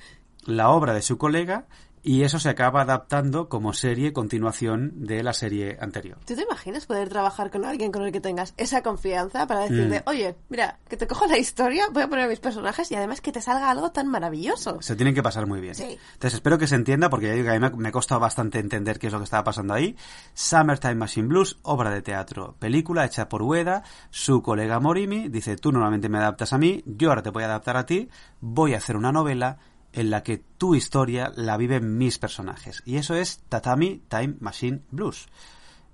[0.46, 1.66] la obra de su colega
[2.04, 6.18] y eso se acaba adaptando como serie continuación de la serie anterior.
[6.26, 10.00] ¿Tú te imaginas poder trabajar con alguien con el que tengas esa confianza para decirle,
[10.00, 10.08] Mm.
[10.10, 13.20] oye, mira, que te cojo la historia, voy a poner a mis personajes y además
[13.22, 14.82] que te salga algo tan maravilloso?
[14.82, 15.74] Se tienen que pasar muy bien.
[15.74, 15.98] Sí.
[16.12, 18.20] Entonces espero que se entienda porque ya digo que a mí me, me ha costado
[18.20, 19.96] bastante entender qué es lo que estaba pasando ahí.
[20.34, 25.72] Summertime Machine Blues, obra de teatro, película hecha por Ueda, su colega Morimi, dice tú
[25.72, 28.76] normalmente me adaptas a mí, yo ahora te voy a adaptar a ti, voy a
[28.76, 29.56] hacer una novela
[29.94, 32.82] en la que tu historia la viven mis personajes.
[32.84, 35.28] Y eso es Tatami Time Machine Blues.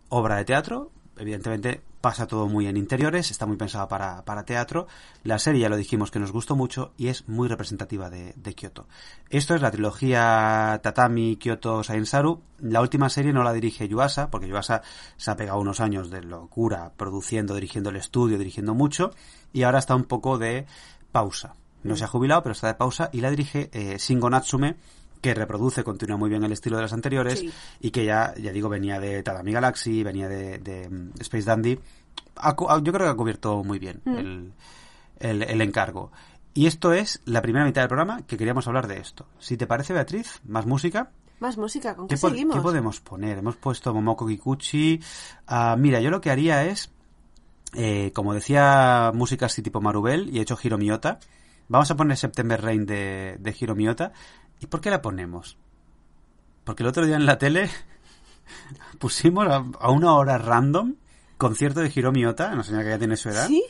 [0.09, 4.87] Obra de teatro, evidentemente pasa todo muy en interiores, está muy pensada para, para teatro.
[5.23, 8.55] La serie ya lo dijimos que nos gustó mucho y es muy representativa de, de
[8.55, 8.89] Kyoto.
[9.29, 12.41] Esto es la trilogía Tatami, Kyoto, Sainsaru.
[12.59, 14.81] La última serie no la dirige Yuasa, porque Yuasa
[15.19, 19.11] se ha pegado unos años de locura produciendo, dirigiendo el estudio, dirigiendo mucho,
[19.53, 20.65] y ahora está un poco de
[21.13, 21.55] pausa.
[21.83, 24.77] No se ha jubilado, pero está de pausa y la dirige eh, Shingo Natsume,
[25.21, 27.51] que reproduce, continúa muy bien el estilo de las anteriores Sí.
[27.81, 31.79] y que ya, ya digo, venía de Tatami Galaxy, venía de, de, mm, Space Dandy.
[32.37, 34.53] Ha yo creo que ha cubierto muy bien el,
[35.19, 36.11] el, el encargo.
[36.55, 39.27] Y esto es la primera mitad del programa que queríamos hablar de esto.
[39.39, 41.11] Si te parece, Beatriz, más música.
[41.39, 42.57] Más música, ¿con qué, ¿Qué, seguimos?
[42.57, 43.39] qué podemos poner?
[43.39, 45.01] Hemos puesto Momoko Kikuchi.
[45.47, 46.91] Ah, mira, yo lo que haría es,
[47.75, 51.19] eh, como decía, música así tipo Marubel y he hecho Hiro Miyota.
[51.71, 54.13] Vamos a poner September Rain de, de Hiro Miyota.
[54.59, 55.57] ¿Y por qué la ponemos?
[56.65, 57.71] Porque el otro día en la tele
[58.99, 60.97] pusimos a, una hora random
[61.39, 63.47] concierto de Hiro Miyota, una señora que ya tiene su edad.
[63.47, 63.63] ¿Sí?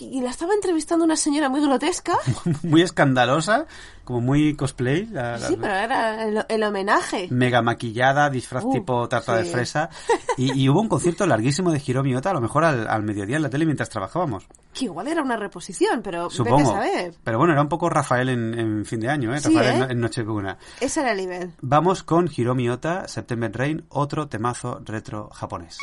[0.00, 2.16] Y- la estaba entrevistando una señora muy grotesca.
[2.62, 3.66] Muy escandalosa,
[4.04, 5.06] como muy cosplay.
[5.06, 7.28] la- la- Sí, pero era el, el homenaje.
[7.30, 9.88] mega maquillada, disfraz Uh, tipo tarta de fresa.
[10.38, 13.36] Y, y hubo un concierto larguísimo de Hiro Miyota, a lo mejor al, al mediodía
[13.36, 14.46] en la tele mientras trabajábamos.
[14.72, 16.72] Que igual era una reposición, pero vete a Supongo.
[16.72, 17.14] saber.
[17.22, 19.40] Pero bueno, era un poco Rafael en, en fin de año, ¿eh?
[19.40, 19.86] Sí, Rafael en- ¿eh?
[19.90, 20.56] en, Nochebuena.
[20.80, 21.52] Ese era el nivel.
[21.60, 25.76] Vamos con Hiro Miyota, September Rain, otro temazo retro japonés.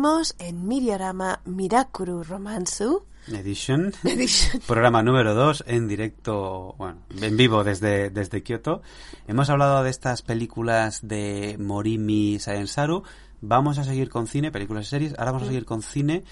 [0.00, 3.04] Seguimos en Miriorama Mirakuru Romansu.
[3.28, 3.92] Edition.
[4.04, 4.62] Edition.
[4.66, 8.80] Programa número 2 en directo, bueno, en vivo desde, desde Kioto.
[9.28, 13.02] Hemos hablado de estas películas de Morimi Saensaru.
[13.42, 15.18] Vamos a seguir con cine, películas y series.
[15.18, 16.24] Ahora vamos a seguir con cine.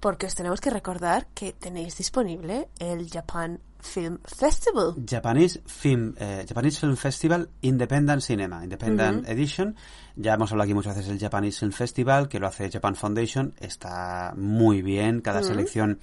[0.00, 4.94] Porque os tenemos que recordar que tenéis disponible el Japan Film Festival.
[5.08, 9.28] Japanese Film, eh, Japanese Film Festival Independent Cinema, Independent.
[9.28, 9.76] Edition.
[10.16, 13.54] Ya hemos hablado aquí muchas veces del Japanese Film Festival, que lo hace Japan Foundation.
[13.60, 16.00] Está muy bien, cada selección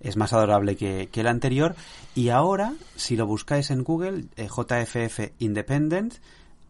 [0.00, 1.74] es más adorable que, que la anterior.
[2.14, 6.14] Y ahora, si lo buscáis en Google, eh, JFF Independent,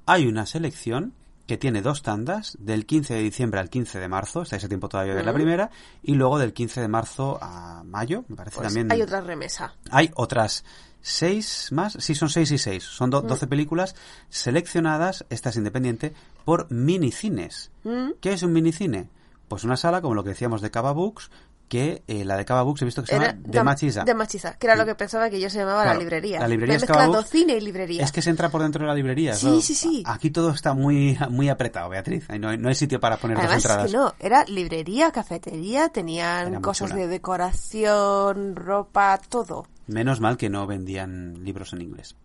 [0.06, 1.12] hay una selección
[1.46, 4.88] que tiene dos tandas, del 15 de diciembre al 15 de marzo, estáis a tiempo
[4.88, 5.70] todavía de la primera,
[6.02, 8.90] y luego del 15 de marzo a mayo, me parece Pues también.
[8.90, 9.74] hay otra remesa.
[9.90, 10.64] Hay otras
[11.02, 12.82] seis más, sí, son seis y seis.
[12.84, 13.94] Son do- 12 películas
[14.30, 17.70] seleccionadas, esta es independiente, por minicines.
[17.84, 18.12] Mm.
[18.20, 19.08] ¿Qué es un minicine?
[19.48, 21.30] Pues una sala, como lo que decíamos de Cava Books,
[21.74, 24.04] que eh, la de Cava Books he visto que se Era llama De Machiza.
[24.04, 26.38] De Machiza, que era lo que pensaba que yo se llamaba Claro, la librería.
[26.38, 28.04] la librería Me he es cine y librería.
[28.04, 29.34] Es que se entra por dentro de la librería.
[29.34, 30.02] Sí, eso- sí, sí.
[30.06, 32.28] Aquí todo está muy, muy apretado, Beatriz.
[32.38, 33.86] No hay, no hay sitio para poner Además dos entradas.
[33.86, 39.66] es que no, era librería, cafetería, tenían Era cosas de decoración, ropa, todo.
[39.86, 42.16] Menos mal que no vendían libros en inglés.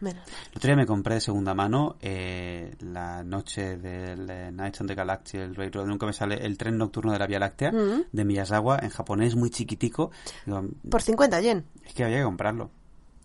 [0.00, 0.22] Menos.
[0.52, 4.86] El otro día me compré de segunda mano eh, la noche del eh, Night on
[4.86, 8.04] the Galaxy, el Railroad, nunca me sale el tren nocturno de la Vía Láctea Mm.
[8.12, 10.10] de Miyazawa en japonés muy chiquitico.
[10.44, 11.64] Digo, Por 50 yen.
[11.84, 12.70] es que había que comprarlo.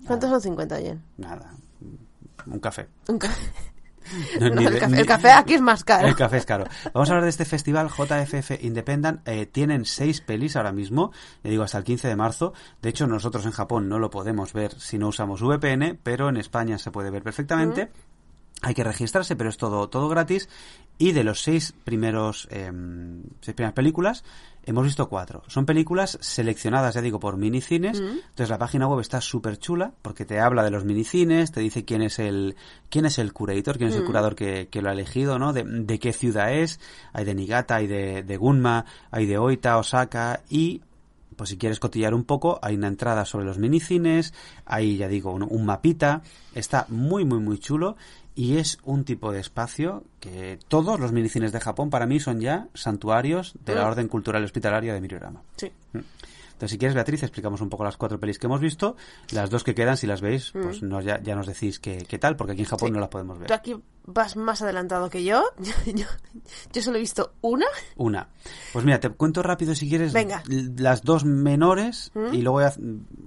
[0.08, 1.02] ¿Cuántos son 50 yen?
[1.18, 1.54] Nada,
[2.48, 2.88] un café.
[3.08, 3.30] Un ca-
[4.40, 6.08] No, No, ni el, de- café, ni- el café aquí es más caro.
[6.08, 6.66] El café es caro.
[6.94, 9.28] Vamos a hablar de este festival JFF Independent.
[9.28, 11.12] Eh, tienen seis pelis ahora mismo,
[11.44, 12.54] le digo hasta el 15 de marzo.
[12.82, 16.38] De hecho, nosotros en Japón no lo podemos ver si no usamos VPN, pero en
[16.38, 17.92] España se puede ver perfectamente.
[18.62, 20.48] Hay que registrarse, pero es todo, todo gratis.
[20.98, 24.24] Y de los seis primeros, em, seis primeras películas,
[24.64, 25.42] hemos visto cuatro.
[25.48, 28.00] Son películas seleccionadas, ya digo, por minicines.
[28.00, 31.86] Entonces la página web está súper chula porque te habla de los minicines, te dice
[31.86, 32.56] quién es el,
[32.90, 35.54] quién es el curator, quién es el curador que, que lo ha elegido, ¿no?
[35.54, 36.80] De, de qué ciudad es.
[37.14, 40.82] Hay de Niigata, hay de, de Gunma, hay de Oita, Osaka y
[41.36, 44.32] pues si quieres cotillar un poco, hay una entrada sobre los minicines,
[44.64, 46.22] hay, ya digo, un, un mapita,
[46.54, 47.96] está muy, muy, muy chulo
[48.36, 52.40] y es un tipo de espacio que todos los minicines de Japón para mí son
[52.40, 53.88] ya santuarios de la Mm.
[53.88, 55.42] Orden Cultural Hospitalaria de Miriorama.
[55.58, 55.72] Sí.
[55.94, 58.96] Entonces, si quieres, Beatriz, explicamos un poco las cuatro pelis que hemos visto.
[59.32, 62.20] Las dos que quedan, si las veis, pues nos, ya, ya nos decís qué, qué
[62.20, 62.92] tal, porque aquí en Japón Mm.
[62.92, 62.94] Sí.
[62.94, 63.48] no las podemos ver.
[63.48, 65.44] Tú aquí vas más adelantado que yo.
[65.58, 66.06] Yo, yo,
[66.72, 67.66] yo solo he visto una.
[67.98, 68.28] Una.
[68.74, 70.44] Pues mira, te cuento rápido si quieres Venga.
[70.48, 72.34] las dos menores ¿Mm?
[72.36, 72.74] y luego ya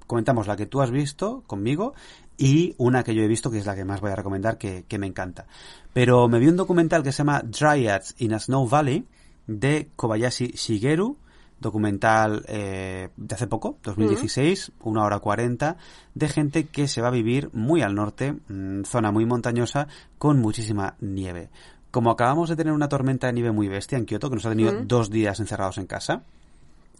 [0.06, 1.94] comentamos la que tú has visto conmigo
[2.36, 4.84] y una que yo he visto que es la que más voy a recomendar que,
[4.88, 5.46] que me encanta.
[5.92, 9.04] Pero me vi un documental que se llama Dryads in a Snow Valley
[9.46, 11.16] de Kobayashi Shigeru,
[11.60, 15.76] documental eh, de hace poco, 2016, una hora 40,
[16.14, 20.40] de gente que se va a vivir muy al norte, mm, zona muy montañosa, con
[20.40, 21.50] muchísima nieve.
[21.90, 24.50] Como acabamos de tener una tormenta de nieve muy bestia en Kioto, que nos ha
[24.50, 26.22] tenido dos días encerrados en casa,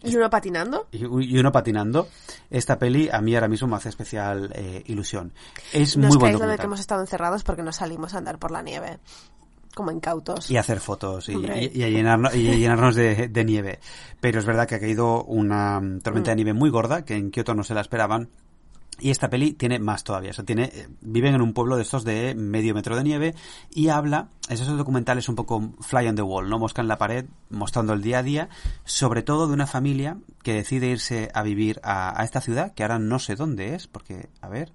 [0.03, 0.87] Y uno patinando.
[0.91, 2.07] y, y uno patinando,
[2.49, 5.33] esta peli a mí ahora mismo me hace especial eh, ilusión.
[5.73, 8.13] Es No muy es buen que lo de que hemos estado encerrados porque no salimos
[8.13, 8.99] a andar por la nieve.
[9.73, 10.49] Como incautos.
[10.49, 13.79] y hacer fotos y, y- y a llenarnos, y a llenarnos de, de nieve.
[14.21, 17.29] Pero es verdad que ha caído una mm, tormenta de nieve muy gorda que en
[17.29, 18.29] Kioto no se la esperaban.
[18.99, 20.31] Y esta peli tiene más todavía.
[20.31, 23.35] O sea, tiene, eh, viven en un pueblo de estos de medio metro de nieve
[23.69, 26.59] y habla, esos documentales un poco fly on the wall, ¿no?
[26.59, 28.49] Mosca en la pared, mostrando el día a día,
[28.85, 32.83] sobre todo de una familia que decide irse a vivir a, a esta ciudad, que
[32.83, 34.71] ahora no sé dónde es, porque, a ver,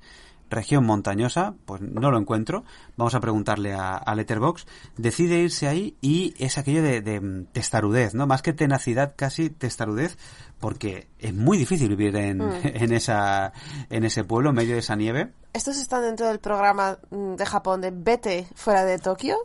[0.50, 2.64] región montañosa, pues no lo encuentro.
[2.96, 4.66] Vamos a preguntarle a, a Letterbox.
[4.96, 8.26] Decide irse ahí y es aquello de, de, mm, testarudez, ¿no?
[8.26, 10.18] Más que tenacidad, casi testarudez,
[10.60, 12.52] porque es muy difícil vivir en, Mm.
[12.64, 13.52] en esa
[13.88, 15.32] en ese pueblo, en medio de esa nieve.
[15.52, 19.36] Estos están dentro del programa mm, de Japón de Vete fuera de Tokio.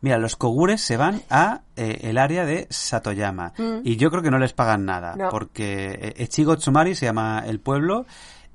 [0.00, 3.80] Mira, los kogures se van a eh, el área de Satoyama Mm.
[3.84, 5.28] y yo creo que no les pagan nada No.
[5.30, 8.06] porque eh, Echigo Tsumari se llama el pueblo.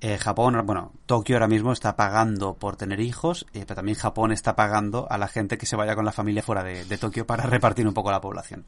[0.06, 4.34] eh, Japón, bueno, Tokio ahora mismo está pagando por tener hijos, eh, pero también Japón
[4.34, 7.26] está pagando a la gente que se vaya con la familia fuera de, de Tokio
[7.26, 8.66] para repartir un poco la población.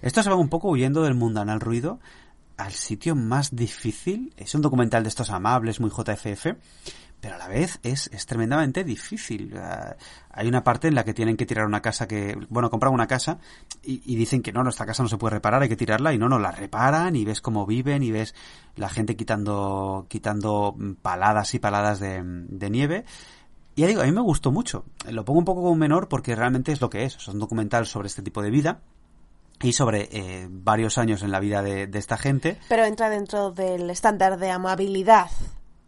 [0.00, 2.00] Esto se va un poco huyendo del mundanal ruido
[2.58, 4.34] al sitio más difícil.
[4.36, 6.58] Es un documental de estos amables, muy JFF,
[7.20, 9.56] pero a la vez es, es tremendamente difícil.
[9.56, 9.96] Ah,
[10.30, 13.06] hay una parte en la que tienen que tirar una casa que, bueno, compran una
[13.06, 13.38] casa
[13.82, 16.28] y, dicen que no, nuestra casa no se puede reparar, hay que tirarla y no,
[16.28, 18.34] no la reparan y ves cómo viven y ves
[18.76, 23.04] la gente quitando, quitando paladas y paladas de, de nieve.
[23.76, 24.84] Y ya digo, a mí me gustó mucho.
[25.08, 27.16] Lo pongo un poco como menor porque realmente es lo que es.
[27.16, 28.80] Es un documental sobre este tipo de vida
[29.62, 32.58] y sobre eh, varios años en la vida de, de esta gente.
[32.68, 35.30] Pero entra dentro del estándar de amabilidad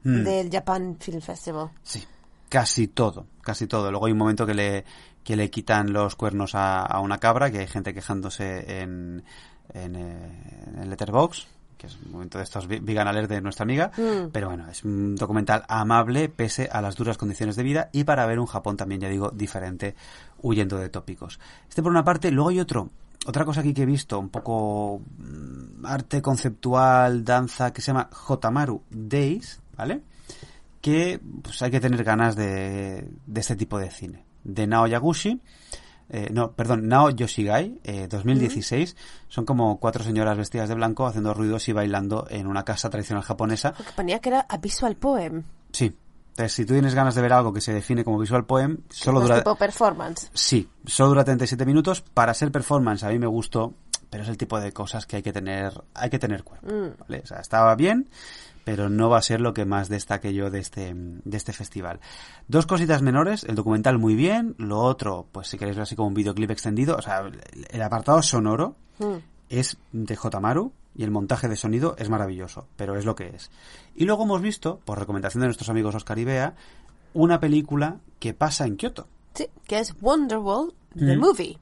[0.02, 0.24] Mm.
[0.24, 1.70] del Japan Film Festival.
[1.82, 2.02] Sí,
[2.48, 3.90] casi todo, casi todo.
[3.90, 4.84] Luego hay un momento que le,
[5.22, 9.22] que le quitan los cuernos a, a una cabra, que hay gente quejándose en,
[9.74, 11.46] en, eh, en Letterboxd,
[11.76, 13.90] que es un momento de estos vegan alert de nuestra amiga.
[13.96, 14.30] Mm.
[14.32, 18.24] Pero bueno, es un documental amable pese a las duras condiciones de vida y para
[18.24, 19.94] ver un Japón también, ya digo, diferente,
[20.40, 21.38] huyendo de tópicos.
[21.68, 22.88] Este por una parte, luego hay otro.
[23.26, 28.08] Otra cosa aquí que he visto, un poco mm, arte conceptual, danza, que se llama
[28.12, 30.02] Hotamaru Days, ¿vale?
[30.80, 34.24] que pues hay que tener ganas de, de este tipo de cine.
[34.44, 35.40] De Nao Yaguchi,
[36.08, 38.96] eh, no, perdón, Nao Yoshigai, eh, 2016,
[39.28, 43.22] son como cuatro señoras vestidas de blanco haciendo ruidos y bailando en una casa tradicional
[43.22, 43.72] japonesa.
[43.72, 45.44] Porque ponía que era a visual poem.
[45.70, 45.94] Sí,
[46.40, 49.20] entonces si tú tienes ganas de ver algo que se define como visual poem, solo
[49.20, 49.38] Más dura...
[49.38, 50.30] tipo performance.
[50.34, 52.00] Sí, solo dura 37 minutos.
[52.02, 53.74] Para ser performance a mí me gustó,
[54.10, 56.88] pero es el tipo de cosas que hay que tener, hay que tener cuerpo, Mm.
[57.00, 57.20] ¿vale?
[57.22, 58.08] O sea, estaba bien,
[58.64, 62.00] pero no va a ser lo que más destaque yo de este, de este festival.
[62.48, 66.08] Dos cositas menores, el documental muy bien, lo otro, pues si queréis ver así como
[66.08, 67.22] un videoclip extendido, o sea,
[67.70, 69.14] el, apartado sonoro Mm.
[69.48, 70.40] es de J.
[70.94, 73.50] y el montaje de sonido es maravilloso, pero es lo que es.
[73.94, 76.54] Y luego hemos visto, por recomendación de nuestros amigos Oscar y Bea,
[77.14, 79.08] una película que pasa en Kioto.
[79.34, 81.20] Sí, que es Wonderwall, the Mm.
[81.20, 81.58] movie.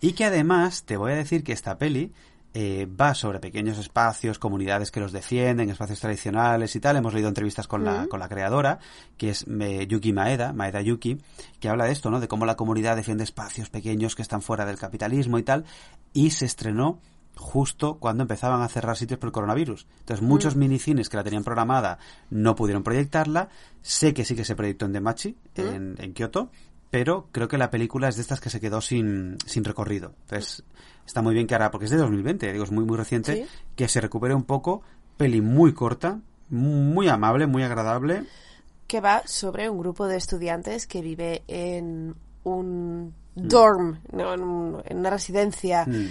[0.00, 2.12] Y que además te voy a decir que esta peli
[2.52, 6.96] eh, va sobre pequeños espacios, comunidades que los defienden, espacios tradicionales y tal.
[6.96, 8.08] Hemos leído entrevistas con, la, Mm.
[8.08, 8.80] con la creadora,
[9.16, 11.18] que es eh, Yuki Maeda, Maeda Yuki,
[11.60, 12.18] que habla de esto, ¿no?
[12.18, 15.64] De cómo la comunidad defiende espacios pequeños que están fuera del capitalismo y tal.
[16.12, 16.98] Y se estrenó
[17.40, 19.86] justo cuando empezaban a cerrar sitios por el coronavirus.
[20.00, 23.48] Entonces muchos minicines que la tenían programada no pudieron proyectarla.
[23.82, 26.50] Sé que sí que se proyectó en Demachi, en, en Kioto,
[26.90, 30.12] pero creo que la película es de estas que se quedó sin, sin recorrido.
[30.22, 30.62] Entonces,
[31.06, 33.46] está muy bien que ahora, porque es de 2020, digo, es muy, muy reciente, Sí.
[33.74, 34.82] que se recupere un poco.
[35.16, 36.20] Peli muy corta,
[36.50, 38.24] muy amable, muy agradable.
[38.86, 43.46] que va sobre un grupo de estudiantes que vive en un Mm.
[43.48, 44.34] dorm, ¿no?
[44.34, 46.08] en, un- en una residencia Mm.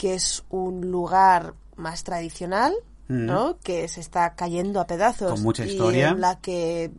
[0.00, 2.72] Que es un lugar más tradicional,
[3.08, 3.26] Mm.
[3.26, 3.58] ¿no?
[3.62, 5.32] Que se está cayendo a pedazos.
[5.32, 6.08] Con mucha y historia.
[6.10, 6.90] en la que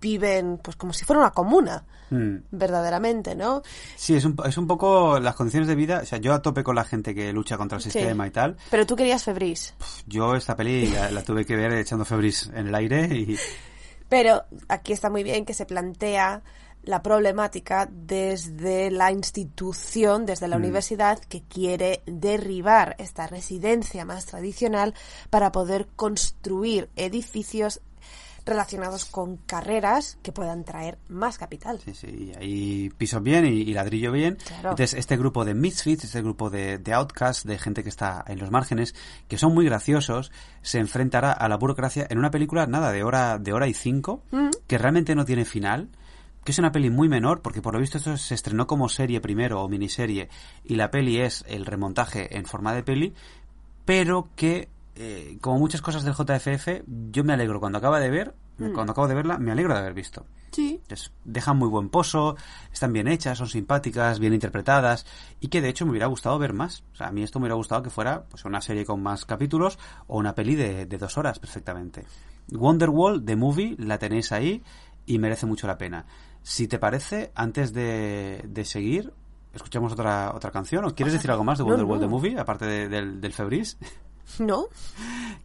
[0.00, 2.36] viven, pues como si fuera una comuna, Mm.
[2.50, 3.62] verdaderamente, ¿no?
[3.96, 6.00] Sí, es un, es un poco las condiciones de vida.
[6.02, 7.90] O sea, yo a tope con la gente que lucha contra el Sí.
[7.90, 8.56] sistema y tal.
[8.70, 9.74] Pero tú querías Febris.
[10.06, 13.38] Yo esta peli la, la tuve que ver echando febris en el aire y...
[14.08, 16.42] Pero aquí está muy bien que se plantea
[16.86, 20.60] la problemática desde la institución, desde la Mm.
[20.60, 24.94] universidad, que quiere derribar esta residencia más tradicional
[25.30, 27.80] para poder construir edificios
[28.46, 31.80] relacionados con carreras que puedan traer más capital.
[31.82, 34.36] Sí, sí, y ahí piso bien y, y ladrillo bien.
[34.36, 34.70] Claro.
[34.72, 38.38] Entonces, este grupo de misfits, este grupo de, de outcasts, de gente que está en
[38.38, 38.94] los márgenes,
[39.28, 40.30] que son muy graciosos,
[40.60, 44.22] se enfrentará a la burocracia en una película, nada, de hora, de hora y cinco,
[44.30, 44.50] Mm.
[44.66, 45.88] que realmente no tiene final,
[46.44, 49.20] que es una peli muy menor, porque por lo visto esto se estrenó como serie
[49.20, 50.28] primero o miniserie,
[50.64, 53.14] y la peli es el remontaje en forma de peli,
[53.84, 58.34] pero que, eh, como muchas cosas del JFF, yo me alegro cuando acaba de ver,
[58.58, 58.72] Mm.
[58.72, 60.26] cuando acabo de verla, me alegro de haber visto.
[60.52, 60.78] Sí.
[60.82, 62.36] Entonces, dejan muy buen pozo,
[62.72, 65.06] están bien hechas, son simpáticas, bien interpretadas
[65.40, 66.84] y que de hecho me hubiera gustado ver más.
[66.92, 69.24] O sea, a mí esto me hubiera gustado que fuera pues una serie con más
[69.24, 72.06] capítulos o una peli de, de dos horas perfectamente.
[72.52, 74.62] Wonderwall, The Movie, la tenéis ahí
[75.06, 76.06] y merece mucho la pena.
[76.46, 79.12] Si te parece, antes de, de seguir,
[79.54, 80.84] escuchamos otra otra canción.
[80.84, 82.06] ¿O quieres decir algo más de No, Wonderwall, no.
[82.06, 83.78] The Movie, aparte de- del, del Febris?
[84.38, 84.66] ¿No?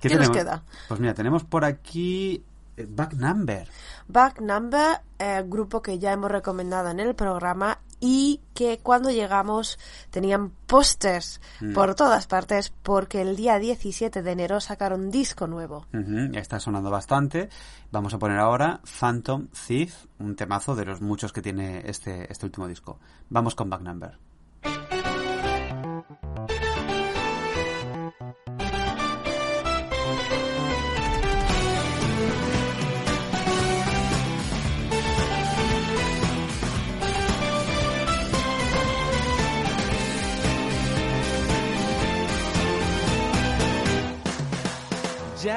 [0.01, 0.63] ¿Qué, ¿Qué nos queda?
[0.89, 2.43] Pues mira, tenemos por aquí
[2.77, 3.67] eh, Back Number.
[4.09, 9.77] Back Number, eh, grupo que ya hemos recomendado en el programa y que cuando llegamos
[10.09, 11.73] tenían pósters Mm.
[11.73, 15.85] por todas partes porque el día 17 de enero sacaron disco nuevo.
[16.33, 17.49] Está sonando bastante.
[17.91, 22.45] Vamos a poner ahora Phantom Thief, un temazo de los muchos que tiene este, este
[22.45, 22.99] último disco.
[23.29, 24.28] Vamos con Back Number.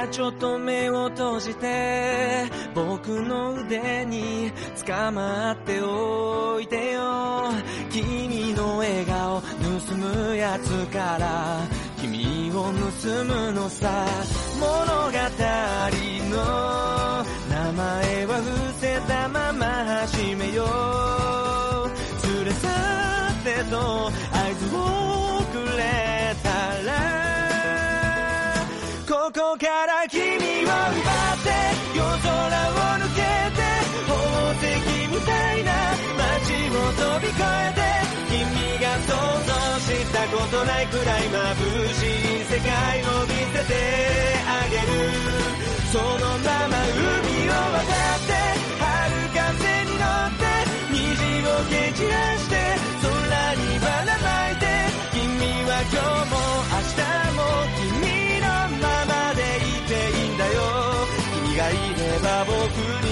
[0.09, 2.45] ちょっと目を閉じて
[2.75, 4.51] 僕の腕に
[4.85, 7.51] 捕まっておいてよ。
[7.91, 9.47] 君の笑顔盗
[9.95, 11.67] むやつから
[12.01, 14.07] 君を盗むのさ
[14.59, 15.19] 物語
[16.31, 19.67] の名前は伏せたまま
[20.07, 22.27] 始めよう。
[22.37, 24.11] 連れ去ってと合
[24.59, 25.12] 図を
[37.43, 37.83] えて
[38.31, 39.11] 君が想
[39.47, 42.69] 像したことないくらい眩しい世界
[43.03, 43.75] を見せて
[44.47, 44.87] あげる。
[45.93, 47.05] そのまま海
[47.49, 48.33] を渡って
[48.81, 48.89] 春
[49.37, 50.43] 風に乗って
[50.91, 50.97] 虹
[51.45, 52.53] を蹴散らして
[53.03, 53.11] 空
[53.57, 54.65] にばらまいて
[55.13, 55.21] 君
[55.69, 56.35] は今日も
[56.73, 57.05] 明日
[57.37, 57.41] も
[57.77, 58.47] 君の
[58.81, 60.57] ままでいていいんだよ。
[61.45, 62.57] 君がいれば僕
[63.05, 63.12] に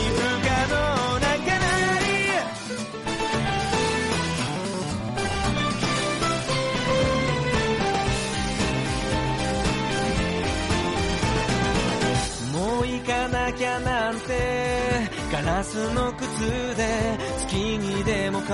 [13.50, 18.52] なきゃなんてガラスの靴で月にでも帰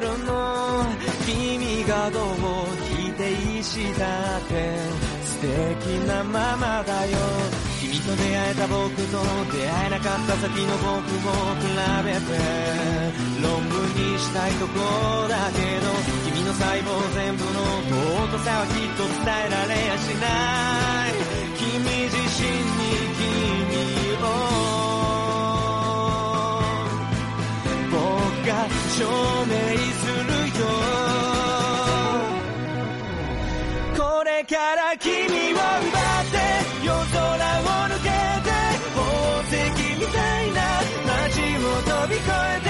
[0.00, 0.84] るの。
[1.26, 2.22] 君がどう
[3.00, 4.78] 引いて石だって。
[5.24, 5.50] 素敵
[6.06, 7.18] なままだよ。
[7.80, 9.18] 君と出会えた僕と
[9.50, 11.66] 出会えなかった先の僕を比
[12.04, 12.38] べて。
[13.42, 14.78] 論文にしたいとこ
[15.28, 15.90] だけど
[16.30, 17.60] 君の細胞全部の
[18.30, 20.24] 尊さはきっと伝えられやしな
[21.08, 21.14] い。
[21.58, 21.64] 君
[22.04, 23.63] 自身に君
[27.90, 27.96] 僕
[28.46, 28.50] が
[28.90, 29.04] 証
[29.46, 29.52] 明
[30.00, 30.62] するよ。
[33.96, 36.36] これから君を奪って
[36.84, 37.20] 夜空
[37.60, 38.48] を抜けて
[38.94, 39.02] 宝
[39.48, 39.52] 石
[39.98, 40.58] みたいな
[41.06, 42.66] 街を飛び越えて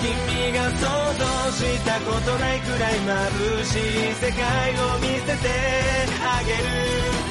[0.00, 0.06] 君
[0.52, 0.82] が想
[1.18, 1.22] 像
[1.52, 4.40] したことないくらい眩しい世界
[4.72, 5.48] を見せて
[6.22, 7.27] あげる。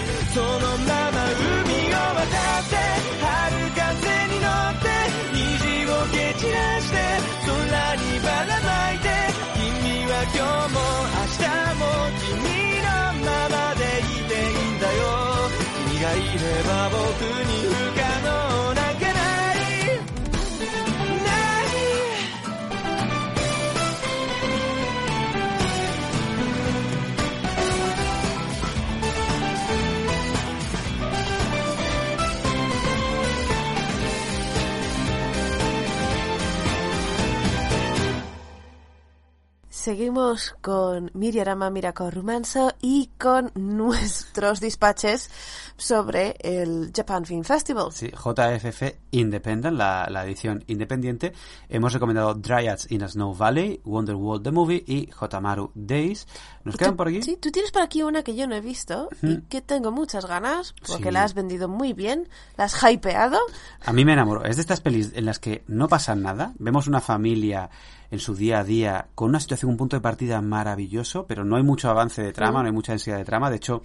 [39.88, 45.30] Seguimos con Miriarama Miracle Romanzo y con nuestros despaches
[45.78, 47.92] sobre el Japan Film Festival.
[47.92, 51.34] Sí, JFF Independent, la, la edición independiente.
[51.70, 56.28] Hemos recomendado Dryads in a Snow Valley, Wonderworld the Movie y Hotamaru Days.
[56.64, 57.22] ¿Nos quedan tú- por aquí?
[57.22, 60.26] Sí, tú tienes por aquí una que yo no he visto y que tengo muchas
[60.26, 61.12] ganas porque Sí.
[61.12, 63.38] la has vendido muy bien, la has hypeado.
[63.86, 64.44] A mí me enamoró.
[64.46, 66.54] Es de estas pelis en las que no pasa nada.
[66.58, 67.70] Vemos una familia
[68.10, 71.58] en su día a día con una situación, un punto de partida maravilloso, pero no
[71.58, 73.50] hay mucho avance de trama, no hay mucha densidad de trama.
[73.50, 73.82] De hecho,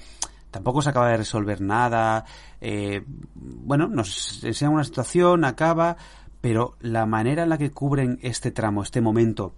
[0.53, 2.24] tampoco se acaba de resolver nada.
[2.61, 3.03] Eh,
[3.34, 5.96] bueno, nos enseñan una situación, acaba,
[6.40, 9.55] pero la manera en la que cubren este tramo, este momento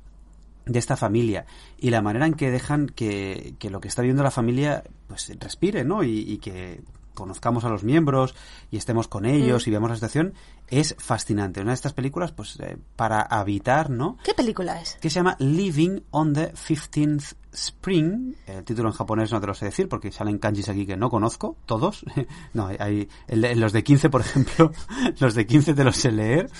[0.64, 1.44] de esta familia
[1.76, 5.30] y la manera en que dejan que, que lo que está viendo la familia pues
[5.38, 6.02] respire, ¿no?
[6.02, 6.80] Y, y que
[7.14, 8.34] conozcamos a los miembros
[8.70, 10.34] y estemos con ellos y veamos la situación
[10.68, 11.60] es fascinante.
[11.60, 14.18] Una de estas películas, pues, eh, para habitar, ¿no?
[14.24, 14.94] ¿Qué película es?
[15.00, 18.34] que se llama Living on the 15th Spring.
[18.46, 21.08] El título en japonés no te lo sé decir porque salen kanjis aquí que no
[21.08, 22.04] conozco, todos.
[22.54, 24.72] no, hay, de- los de 15, por ejemplo,
[25.20, 26.50] los de 15 te los sé leer.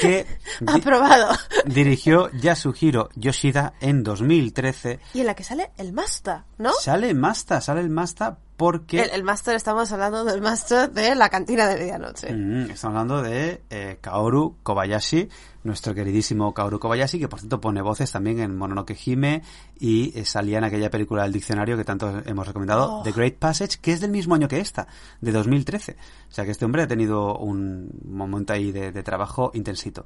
[0.00, 0.26] Que
[0.66, 1.36] Aprobado.
[1.66, 4.98] dirigió Yasuhiro Yoshida en 2013.
[5.14, 6.72] Y en la que sale el Masta, ¿no?
[6.72, 9.02] Sale Masta, sale el Masta porque...
[9.02, 12.32] El, el Master, estamos hablando del Master de la cantina de medianoche.
[12.32, 15.28] Mm, estamos hablando de eh, Kaoru Kobayashi,
[15.64, 19.42] nuestro queridísimo Kaoru Kobayashi, que por cierto pone voces también en Mononoke Hime
[19.78, 23.02] y eh, salía en aquella película del diccionario que tanto hemos recomendado, Oh.
[23.02, 24.86] The Great Passage, que es del mismo año que esta,
[25.20, 25.96] de 2013.
[26.28, 30.04] O sea que este hombre ha tenido un momento ahí de, de trabajo intensito.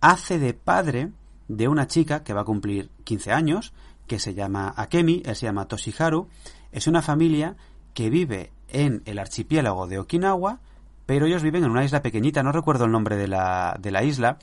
[0.00, 1.12] Hace de padre
[1.48, 3.72] de una chica que va a cumplir 15 años,
[4.06, 6.28] que se llama Akemi, él se llama Toshiharu,
[6.72, 7.56] es una familia
[7.96, 10.60] que vive en el archipiélago de Okinawa,
[11.06, 14.04] pero ellos viven en una isla pequeñita, no recuerdo el nombre de la, de la
[14.04, 14.36] isla,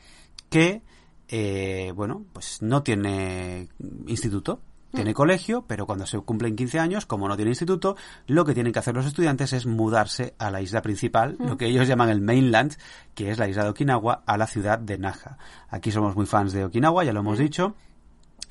[0.50, 0.82] que,
[1.28, 3.70] eh, bueno, pues no tiene
[4.08, 4.60] instituto.
[4.92, 7.96] Tiene colegio, pero cuando se cumplen 15 años, como no tiene instituto,
[8.28, 11.66] lo que tienen que hacer los estudiantes es mudarse a la isla principal, lo que
[11.66, 12.76] ellos llaman el mainland,
[13.16, 15.40] que es la isla de Okinawa, a la ciudad de Naha.
[15.70, 17.76] Aquí somos muy fans de Okinawa, ya lo hemos dicho.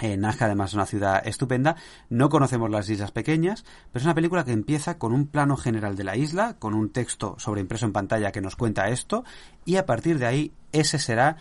[0.02, 1.76] Eh, además es una ciudad estupenda.
[2.10, 5.94] No conocemos las islas pequeñas, pero es una película que empieza con un plano general
[5.94, 9.24] de la isla, con un texto sobreimpreso en pantalla que nos cuenta esto,
[9.64, 11.36] y a partir de ahí ese será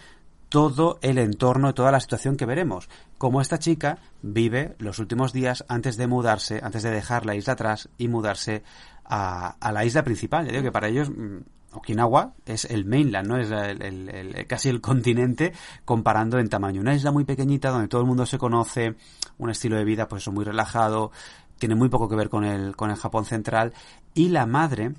[0.50, 2.88] todo el entorno, toda la situación que veremos.
[3.18, 7.54] Cómo esta chica vive los últimos días antes de mudarse, antes de dejar la isla
[7.54, 8.62] atrás y mudarse
[9.06, 10.46] a, a la isla principal.
[10.46, 11.40] Ya digo que para ellos mm,
[11.74, 13.38] Okinawa es el mainland, ¿no?
[13.38, 15.54] Es el- el- el- casi el continente
[15.86, 16.82] comparando en tamaño.
[16.82, 18.96] Una isla muy pequeñita donde todo el mundo se conoce,
[19.38, 21.12] un estilo de vida pues muy relajado,
[21.58, 23.74] tiene muy poco que ver con el, con el Japón central
[24.14, 24.94] y la madre,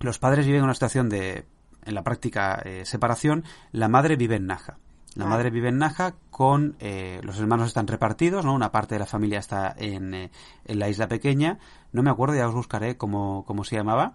[0.00, 1.46] los padres viven en una situación de,
[1.84, 4.78] en la práctica, eh, separación, la madre vive en Naha.
[5.14, 5.28] La Ah.
[5.28, 8.52] madre vive en Naha con eh, los hermanos están repartidos, ¿no?
[8.52, 10.30] Una parte de la familia está en, eh,
[10.66, 11.58] en la isla pequeña.
[11.92, 14.12] No me acuerdo, ya os buscaré cómo, cómo se llamaba.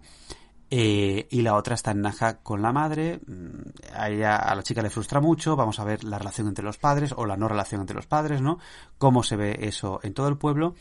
[0.74, 3.20] Eh, y la otra está en Naja con la madre.
[3.28, 5.58] Mm, A ella, a la chica le frustra mucho.
[5.58, 8.42] Vamos a ver la relación entre los padres o la no relación entre los padres,
[8.42, 8.58] ¿no?
[8.98, 10.76] Cómo se ve eso en todo el pueblo.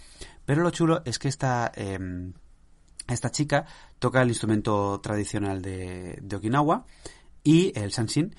[0.46, 2.32] Pero lo chulo es que esta, em,
[3.08, 3.66] esta chica
[3.98, 6.84] toca el instrumento tradicional de, de Okinawa
[7.42, 8.34] y el sanshin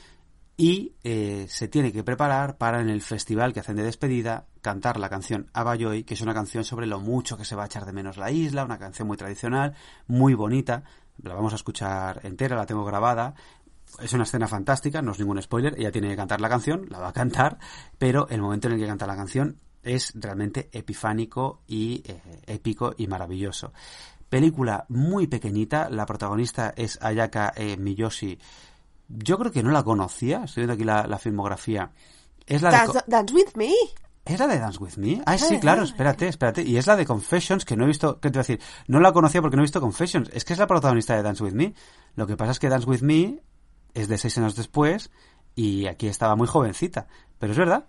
[0.62, 5.00] y eh, se tiene que preparar para en el festival que hacen de despedida cantar
[5.00, 7.84] la canción Abayoi, que es una canción sobre lo mucho que se va a echar
[7.84, 9.74] de menos la isla, una canción muy tradicional,
[10.06, 10.84] muy bonita.
[11.24, 13.34] La vamos a escuchar entera, la tengo grabada.
[14.02, 17.00] Es una escena fantástica, no es ningún spoiler, ella tiene que cantar la canción, la
[17.00, 17.58] va a cantar,
[17.98, 22.94] pero el momento en el que canta la canción es realmente epifánico y eh, épico
[22.98, 23.74] y maravilloso.
[24.30, 28.40] Película muy pequeñita, la protagonista es Ayaka eh, Miyoshi.
[29.10, 31.92] Yo creo que no la conocía, estoy viendo aquí la, la filmografía.
[32.46, 33.74] Es la de Dance with me.
[34.26, 35.22] ¿Es la de Dance With Me?
[35.26, 36.62] Ah, sí, claro, espérate, espérate.
[36.62, 38.62] Y es la de Confessions, que no he visto, ¿qué te iba a decir?
[38.88, 40.30] No la conocía porque no he visto Confessions.
[40.32, 41.74] Es que es la protagonista de Dance With Me.
[42.16, 43.42] Lo que pasa es que Dance With Me
[43.94, 45.10] es de seis años después
[45.56, 47.08] y aquí estaba muy jovencita.
[47.40, 47.86] Pero es verdad.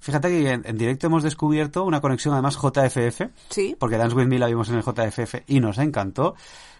[0.00, 3.22] Fíjate que en, en directo hemos descubierto una conexión además JFF.
[3.50, 3.76] Sí.
[3.78, 6.34] Porque Dance With Me la vimos en el JFF y nos encantó.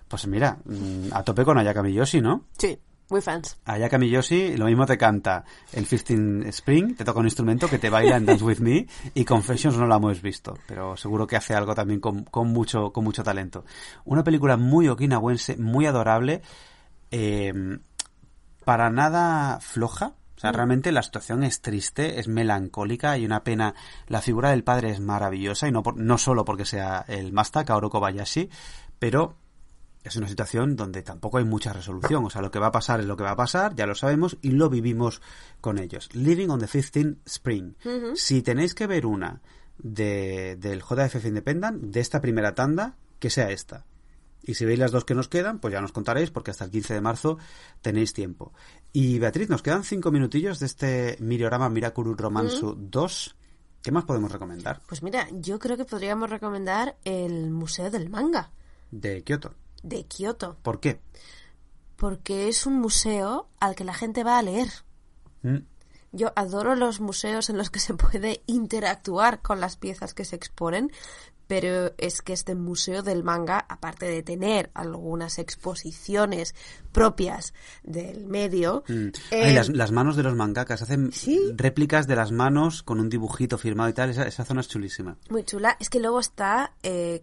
[0.09, 2.47] Pues mira, mm, a tope con Ayaka Miyoshi, ¿no?
[2.57, 2.79] Sí,
[3.11, 3.57] muy fans.
[3.65, 7.89] Ayaka Miyoshi lo mismo te canta en 15 Spring, te toca un instrumento que te
[7.91, 11.55] baila en Dance With Me y Confessions no la hemos visto, pero seguro que hace
[11.55, 13.65] algo también con, con mucho, con mucho talento.
[14.05, 16.43] Una película muy okinawense, muy adorable,
[17.11, 17.79] eh,
[18.65, 20.15] para nada floja.
[20.37, 23.75] O sea, realmente la situación es triste, es melancólica, hay una pena.
[24.07, 27.65] La figura del padre es maravillosa y no, por- no solo porque sea el Masta,
[27.65, 28.49] Kaoru Kobayashi,
[29.01, 29.35] pero
[30.09, 32.25] es una situación donde tampoco hay mucha resolución.
[32.25, 33.95] O sea, lo que va a pasar es lo que va a pasar, ya lo
[33.95, 35.23] sabemos y lo vivimos
[35.61, 36.09] con ellos.
[36.15, 37.75] Living on the 15th Spring.
[38.15, 39.41] Si tenéis que ver una
[39.79, 43.85] de, del JFF Independent, de esta primera tanda, que sea esta.
[44.43, 46.71] Y si veis las dos que nos quedan, pues ya nos contaréis, porque hasta el
[46.71, 47.39] 15 de marzo
[47.83, 48.53] tenéis tiempo.
[48.93, 53.37] Y Beatriz, nos quedan cinco minutillos de este Miriorama Mirakuru Romansu 2.
[53.83, 54.81] ¿Qué más podemos recomendar?
[54.87, 58.51] Pues mira, yo creo que podríamos recomendar el Museo del Manga
[58.91, 59.55] De Kioto.
[59.83, 61.01] De Kioto, ¿Por qué?
[61.97, 64.69] porque es un museo al que la gente va a leer.
[65.43, 65.59] Mm.
[66.13, 70.37] Yo adoro los museos en los que se puede interactuar con las piezas que se
[70.37, 70.91] exponen,
[71.49, 76.55] pero es que este museo del manga, aparte de tener algunas exposiciones
[76.93, 77.53] propias
[77.83, 79.09] del medio, Mm.
[79.31, 81.53] eh, Ay, las, las manos de los mangakas hacen Sí.
[81.57, 84.11] réplicas de las manos con un dibujito firmado y tal.
[84.11, 85.17] Esa, esa zona es chulísima.
[85.31, 87.23] muy chula, es que luego está eh,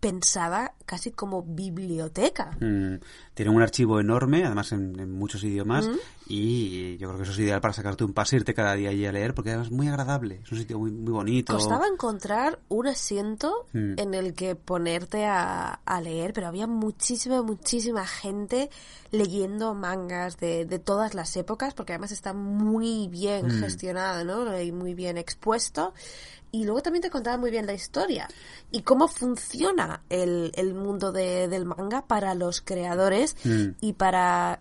[0.00, 2.56] pensada casi como biblioteca.
[2.60, 2.94] Mm,
[3.34, 5.88] Tiene un archivo enorme, además en, en muchos idiomas,
[6.26, 9.04] y yo creo que eso es ideal para sacarte un pase, irte cada día allí
[9.06, 10.40] a leer, porque además es muy agradable.
[10.44, 11.54] Es un sitio muy, muy bonito.
[11.54, 13.94] Costaba encontrar un asiento Mm.
[13.98, 18.70] en el que ponerte a, a leer, pero había muchísima, muchísima gente
[19.10, 23.60] leyendo mangas de, de todas las épocas, porque además está muy bien Mm.
[23.60, 24.60] gestionado, ¿no?
[24.60, 25.92] Y muy bien expuesto.
[26.52, 28.26] Y luego también te contaba muy bien la historia
[28.72, 33.68] y cómo funciona el, el mundo de- del manga para los creadores Mm.
[33.80, 34.60] y para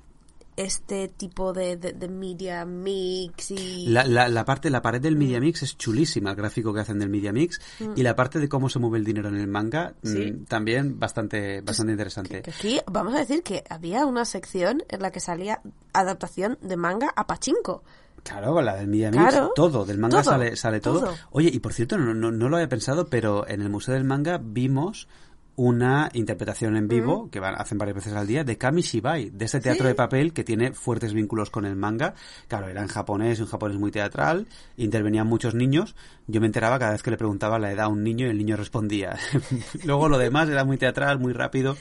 [0.56, 3.88] este tipo de, de, de media mix y...
[3.88, 7.00] La, la, la parte, la pared del Media Mix es chulísima, el gráfico que hacen
[7.00, 7.62] del Media Mix,
[7.96, 10.46] y la parte de cómo se mueve el dinero en el manga, mm, Mm.
[10.48, 12.42] También bastante, bastante interesante.
[12.42, 15.62] Que aquí vamos a decir que había una sección en la que salía
[15.94, 17.82] adaptación de manga a pachinko.
[18.24, 19.52] Claro, la del Media Claro.
[19.56, 21.00] todo, del manga Todo, sale, sale todo.
[21.02, 21.16] todo.
[21.32, 24.04] Oye, y por cierto, no, no, no lo había pensado, pero en el Museo del
[24.04, 25.08] Manga vimos
[25.56, 29.60] una interpretación en vivo, que van, hacen varias veces al día, de Kamishibai, de ese
[29.60, 32.14] teatro de papel que tiene fuertes vínculos con el manga.
[32.48, 34.48] Claro, era en japonés, un japonés muy teatral,
[34.78, 35.98] intervenían muchos niños.
[36.28, 38.38] Yo me enteraba cada vez que le preguntaba la edad a un niño y el
[38.38, 39.18] niño respondía.
[39.84, 41.76] Luego lo demás era muy teatral, muy rápido,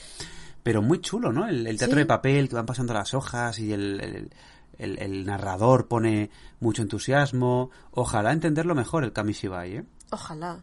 [0.65, 1.49] pero muy chulo, ¿no?
[1.49, 2.01] El, el teatro Sí.
[2.01, 4.31] de papel, que van pasando las hojas y el, el-
[4.79, 7.71] el- el narrador pone mucho entusiasmo.
[7.91, 9.85] Ojalá entenderlo mejor el Kamishibai, ¿eh?
[10.11, 10.61] Ojalá.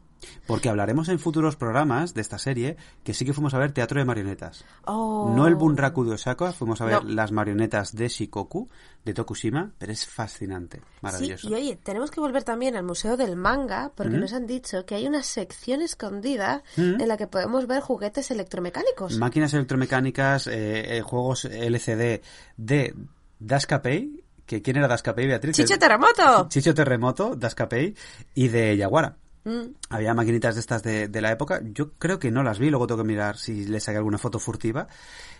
[0.47, 3.99] Porque hablaremos en futuros programas de esta serie que sí que fuimos a ver teatro
[3.99, 4.65] de marionetas.
[4.85, 5.31] Oh.
[5.35, 7.11] No el Bunraku de Osaka, fuimos a ver No.
[7.11, 8.67] las marionetas de Shikoku,
[9.03, 11.47] de Tokushima, pero es fascinante, maravilloso.
[11.47, 14.83] Sí, y oye, tenemos que volver también al Museo del Manga, porque nos han dicho
[14.87, 19.17] que hay una sección escondida en la que podemos ver juguetes electromecánicos.
[19.19, 22.21] Máquinas electromecánicas, eh, eh, juegos LCD
[22.57, 22.95] de
[23.39, 25.55] Daskapei, que ¿quién era Daskapei, Beatriz?
[25.55, 26.47] ¡Chicho Terremoto!
[26.49, 27.95] Chicho Terremoto, Daskapei
[28.33, 29.17] y de Yaguara.
[29.45, 29.75] Mm.
[29.89, 31.61] Había maquinitas de estas de, de la época.
[31.63, 34.39] Yo creo que no las vi, luego tengo que mirar si les saqué alguna foto
[34.39, 34.87] furtiva.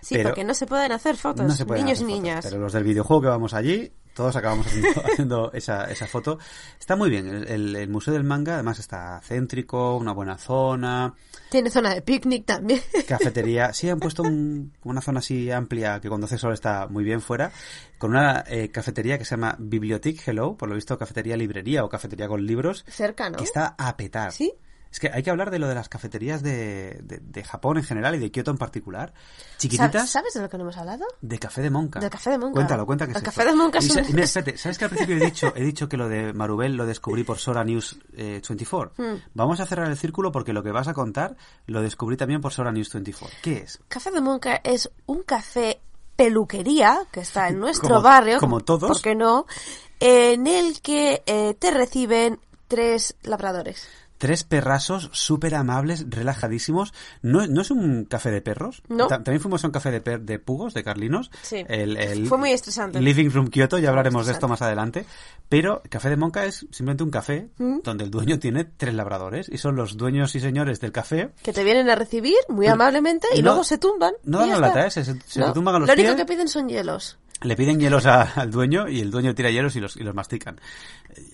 [0.06, 2.24] Sí, pero porque no se pueden hacer fotos, no se pueden niños y hacer fotos,
[2.24, 2.46] niñas.
[2.48, 6.38] Pero los del videojuego que vamos allí, todos acabamos haciendo, haciendo esa, esa foto.
[6.80, 7.28] Está muy bien.
[7.28, 11.14] El, el- el Museo del Manga, además, está céntrico, una buena zona,
[11.50, 12.80] Tiene zona de picnic también.
[13.08, 13.74] cafetería.
[13.74, 17.20] Sí, han puesto un- una zona así amplia que cuando hace sol está muy bien
[17.20, 17.52] fuera,
[17.98, 21.90] con una eh, cafetería que se llama Bibliothèque Hello, por lo visto cafetería librería o
[21.90, 23.38] cafetería con libros, Cerca, ¿no?
[23.38, 24.32] que está a petar.
[24.32, 24.54] ¿Sí?
[24.96, 27.84] Es que hay que hablar de lo de las cafeterías de, de, de Japón en
[27.84, 29.14] general y de Kioto en particular.
[29.58, 31.04] Chiquititas ¿Sabes de lo que no hemos hablado?
[31.20, 32.00] de café de monca.
[32.00, 32.54] Del café de monca.
[32.54, 33.52] Cuéntalo, cuenta que El es café esto.
[33.52, 35.54] de monca Y es sa- un- y mira, espérate, ¿sabes que al principio he dicho,
[35.54, 38.94] he dicho que lo de Marubel lo descubrí por Sora News eh, 24?
[38.96, 39.18] Hmm.
[39.34, 41.36] Vamos a cerrar el círculo porque lo que vas a contar
[41.66, 43.38] lo descubrí también por Sora News 24.
[43.42, 43.82] ¿Qué es?
[43.90, 45.82] Café de Monca es un café
[46.16, 48.40] peluquería que está en nuestro Como- barrio.
[48.40, 48.88] como todos.
[48.88, 49.46] ¿Por qué no?
[50.00, 52.40] En el que eh, te reciben
[52.70, 53.88] tres labradores.
[54.26, 56.94] Tres perrazos súper amables, relajadísimos.
[57.22, 58.82] ¿No, ¿No es un café de perros?
[58.88, 59.06] No.
[59.06, 61.30] Ta- También fuimos a un café de, per- de pugos, de Carlinos.
[61.44, 61.64] Sí.
[61.68, 63.00] El, el Fue muy estresante.
[63.02, 65.06] Living Room Kyoto, ya hablaremos de esto más adelante.
[65.48, 67.82] Pero el café de Monca es simplemente un café Mm.
[67.84, 71.30] donde el dueño tiene tres labradores y son los dueños y señores del café.
[71.44, 74.14] Que te vienen a recibir muy amablemente y no- luego se tumban.
[74.24, 74.92] no dan la lata, ¿eh?
[74.92, 75.04] Se-
[75.54, 76.16] tumban a los Lo único pies.
[76.16, 77.20] que piden son hielos.
[77.42, 80.16] Le piden hielos a- al dueño y el dueño tira hielos y los, y los
[80.16, 80.60] mastican.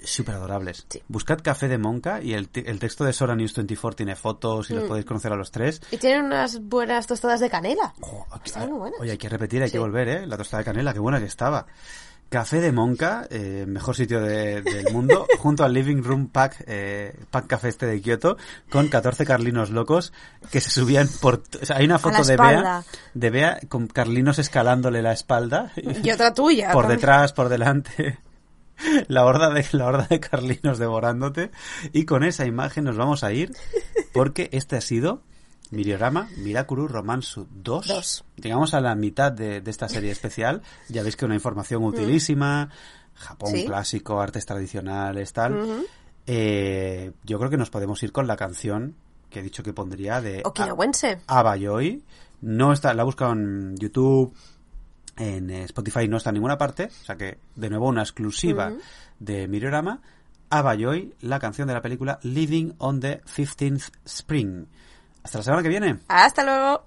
[0.04, 0.86] Súper adorables.
[0.90, 1.02] Sí.
[1.08, 4.74] Buscad Café de Monca y el, el texto de Sora News 24 tiene fotos y
[4.74, 4.78] Mm.
[4.78, 5.82] los podéis conocer a los tres.
[5.92, 7.94] Y tienen unas buenas tostadas de canela.
[8.32, 9.00] Aquí- Están muy buenas.
[9.00, 9.74] Oye, hay que repetir, hay Sí.
[9.74, 10.28] que volver, ¿eh?
[10.28, 11.66] La tostada de canela, qué buena que estaba.
[12.32, 17.14] Café de Monca, eh, mejor sitio de- del mundo, junto al Living Room Pack, eh,
[17.30, 18.38] Pack Café este de Kioto,
[18.70, 20.14] con 14 carlinos locos
[20.50, 21.44] que se subían por...
[21.62, 25.74] o sea, hay una foto de Bea, de Bea con carlinos escalándole la espalda.
[25.76, 26.72] Y otra tuya.
[26.72, 27.00] por también.
[27.00, 28.18] detrás, por delante.
[29.10, 31.52] La horda de la horda de Carlinos devorándote
[31.94, 33.52] y con esa imagen nos vamos a ir
[34.12, 35.22] porque este ha sido
[35.72, 37.88] Miriorama Mirakuru Romansu 2.
[37.88, 38.24] Dos.
[38.36, 40.62] Llegamos a la mitad de, de esta serie especial.
[40.90, 42.70] Ya veis que una información utilísima,
[43.16, 43.56] Japón Mm.
[43.56, 43.66] Sí.
[43.66, 45.86] clásico, artes tradicionales, tal.
[46.28, 48.96] Eh, yo creo que nos podemos ir con la canción
[49.30, 51.22] que he dicho que pondría de Okinawense.
[51.28, 52.04] Abayoi.
[52.42, 54.36] No está, la he buscado en YouTube,
[55.18, 56.86] en eh, Spotify no está en ninguna parte.
[56.86, 58.74] O sea que, de nuevo, una exclusiva
[59.20, 60.02] de Miriorama.
[60.50, 64.66] Abayoi, la canción de la película Living on the 15th Spring.
[65.24, 66.00] Hasta la semana que viene.
[66.08, 66.86] Hasta luego.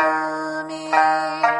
[0.00, 1.59] 阿弥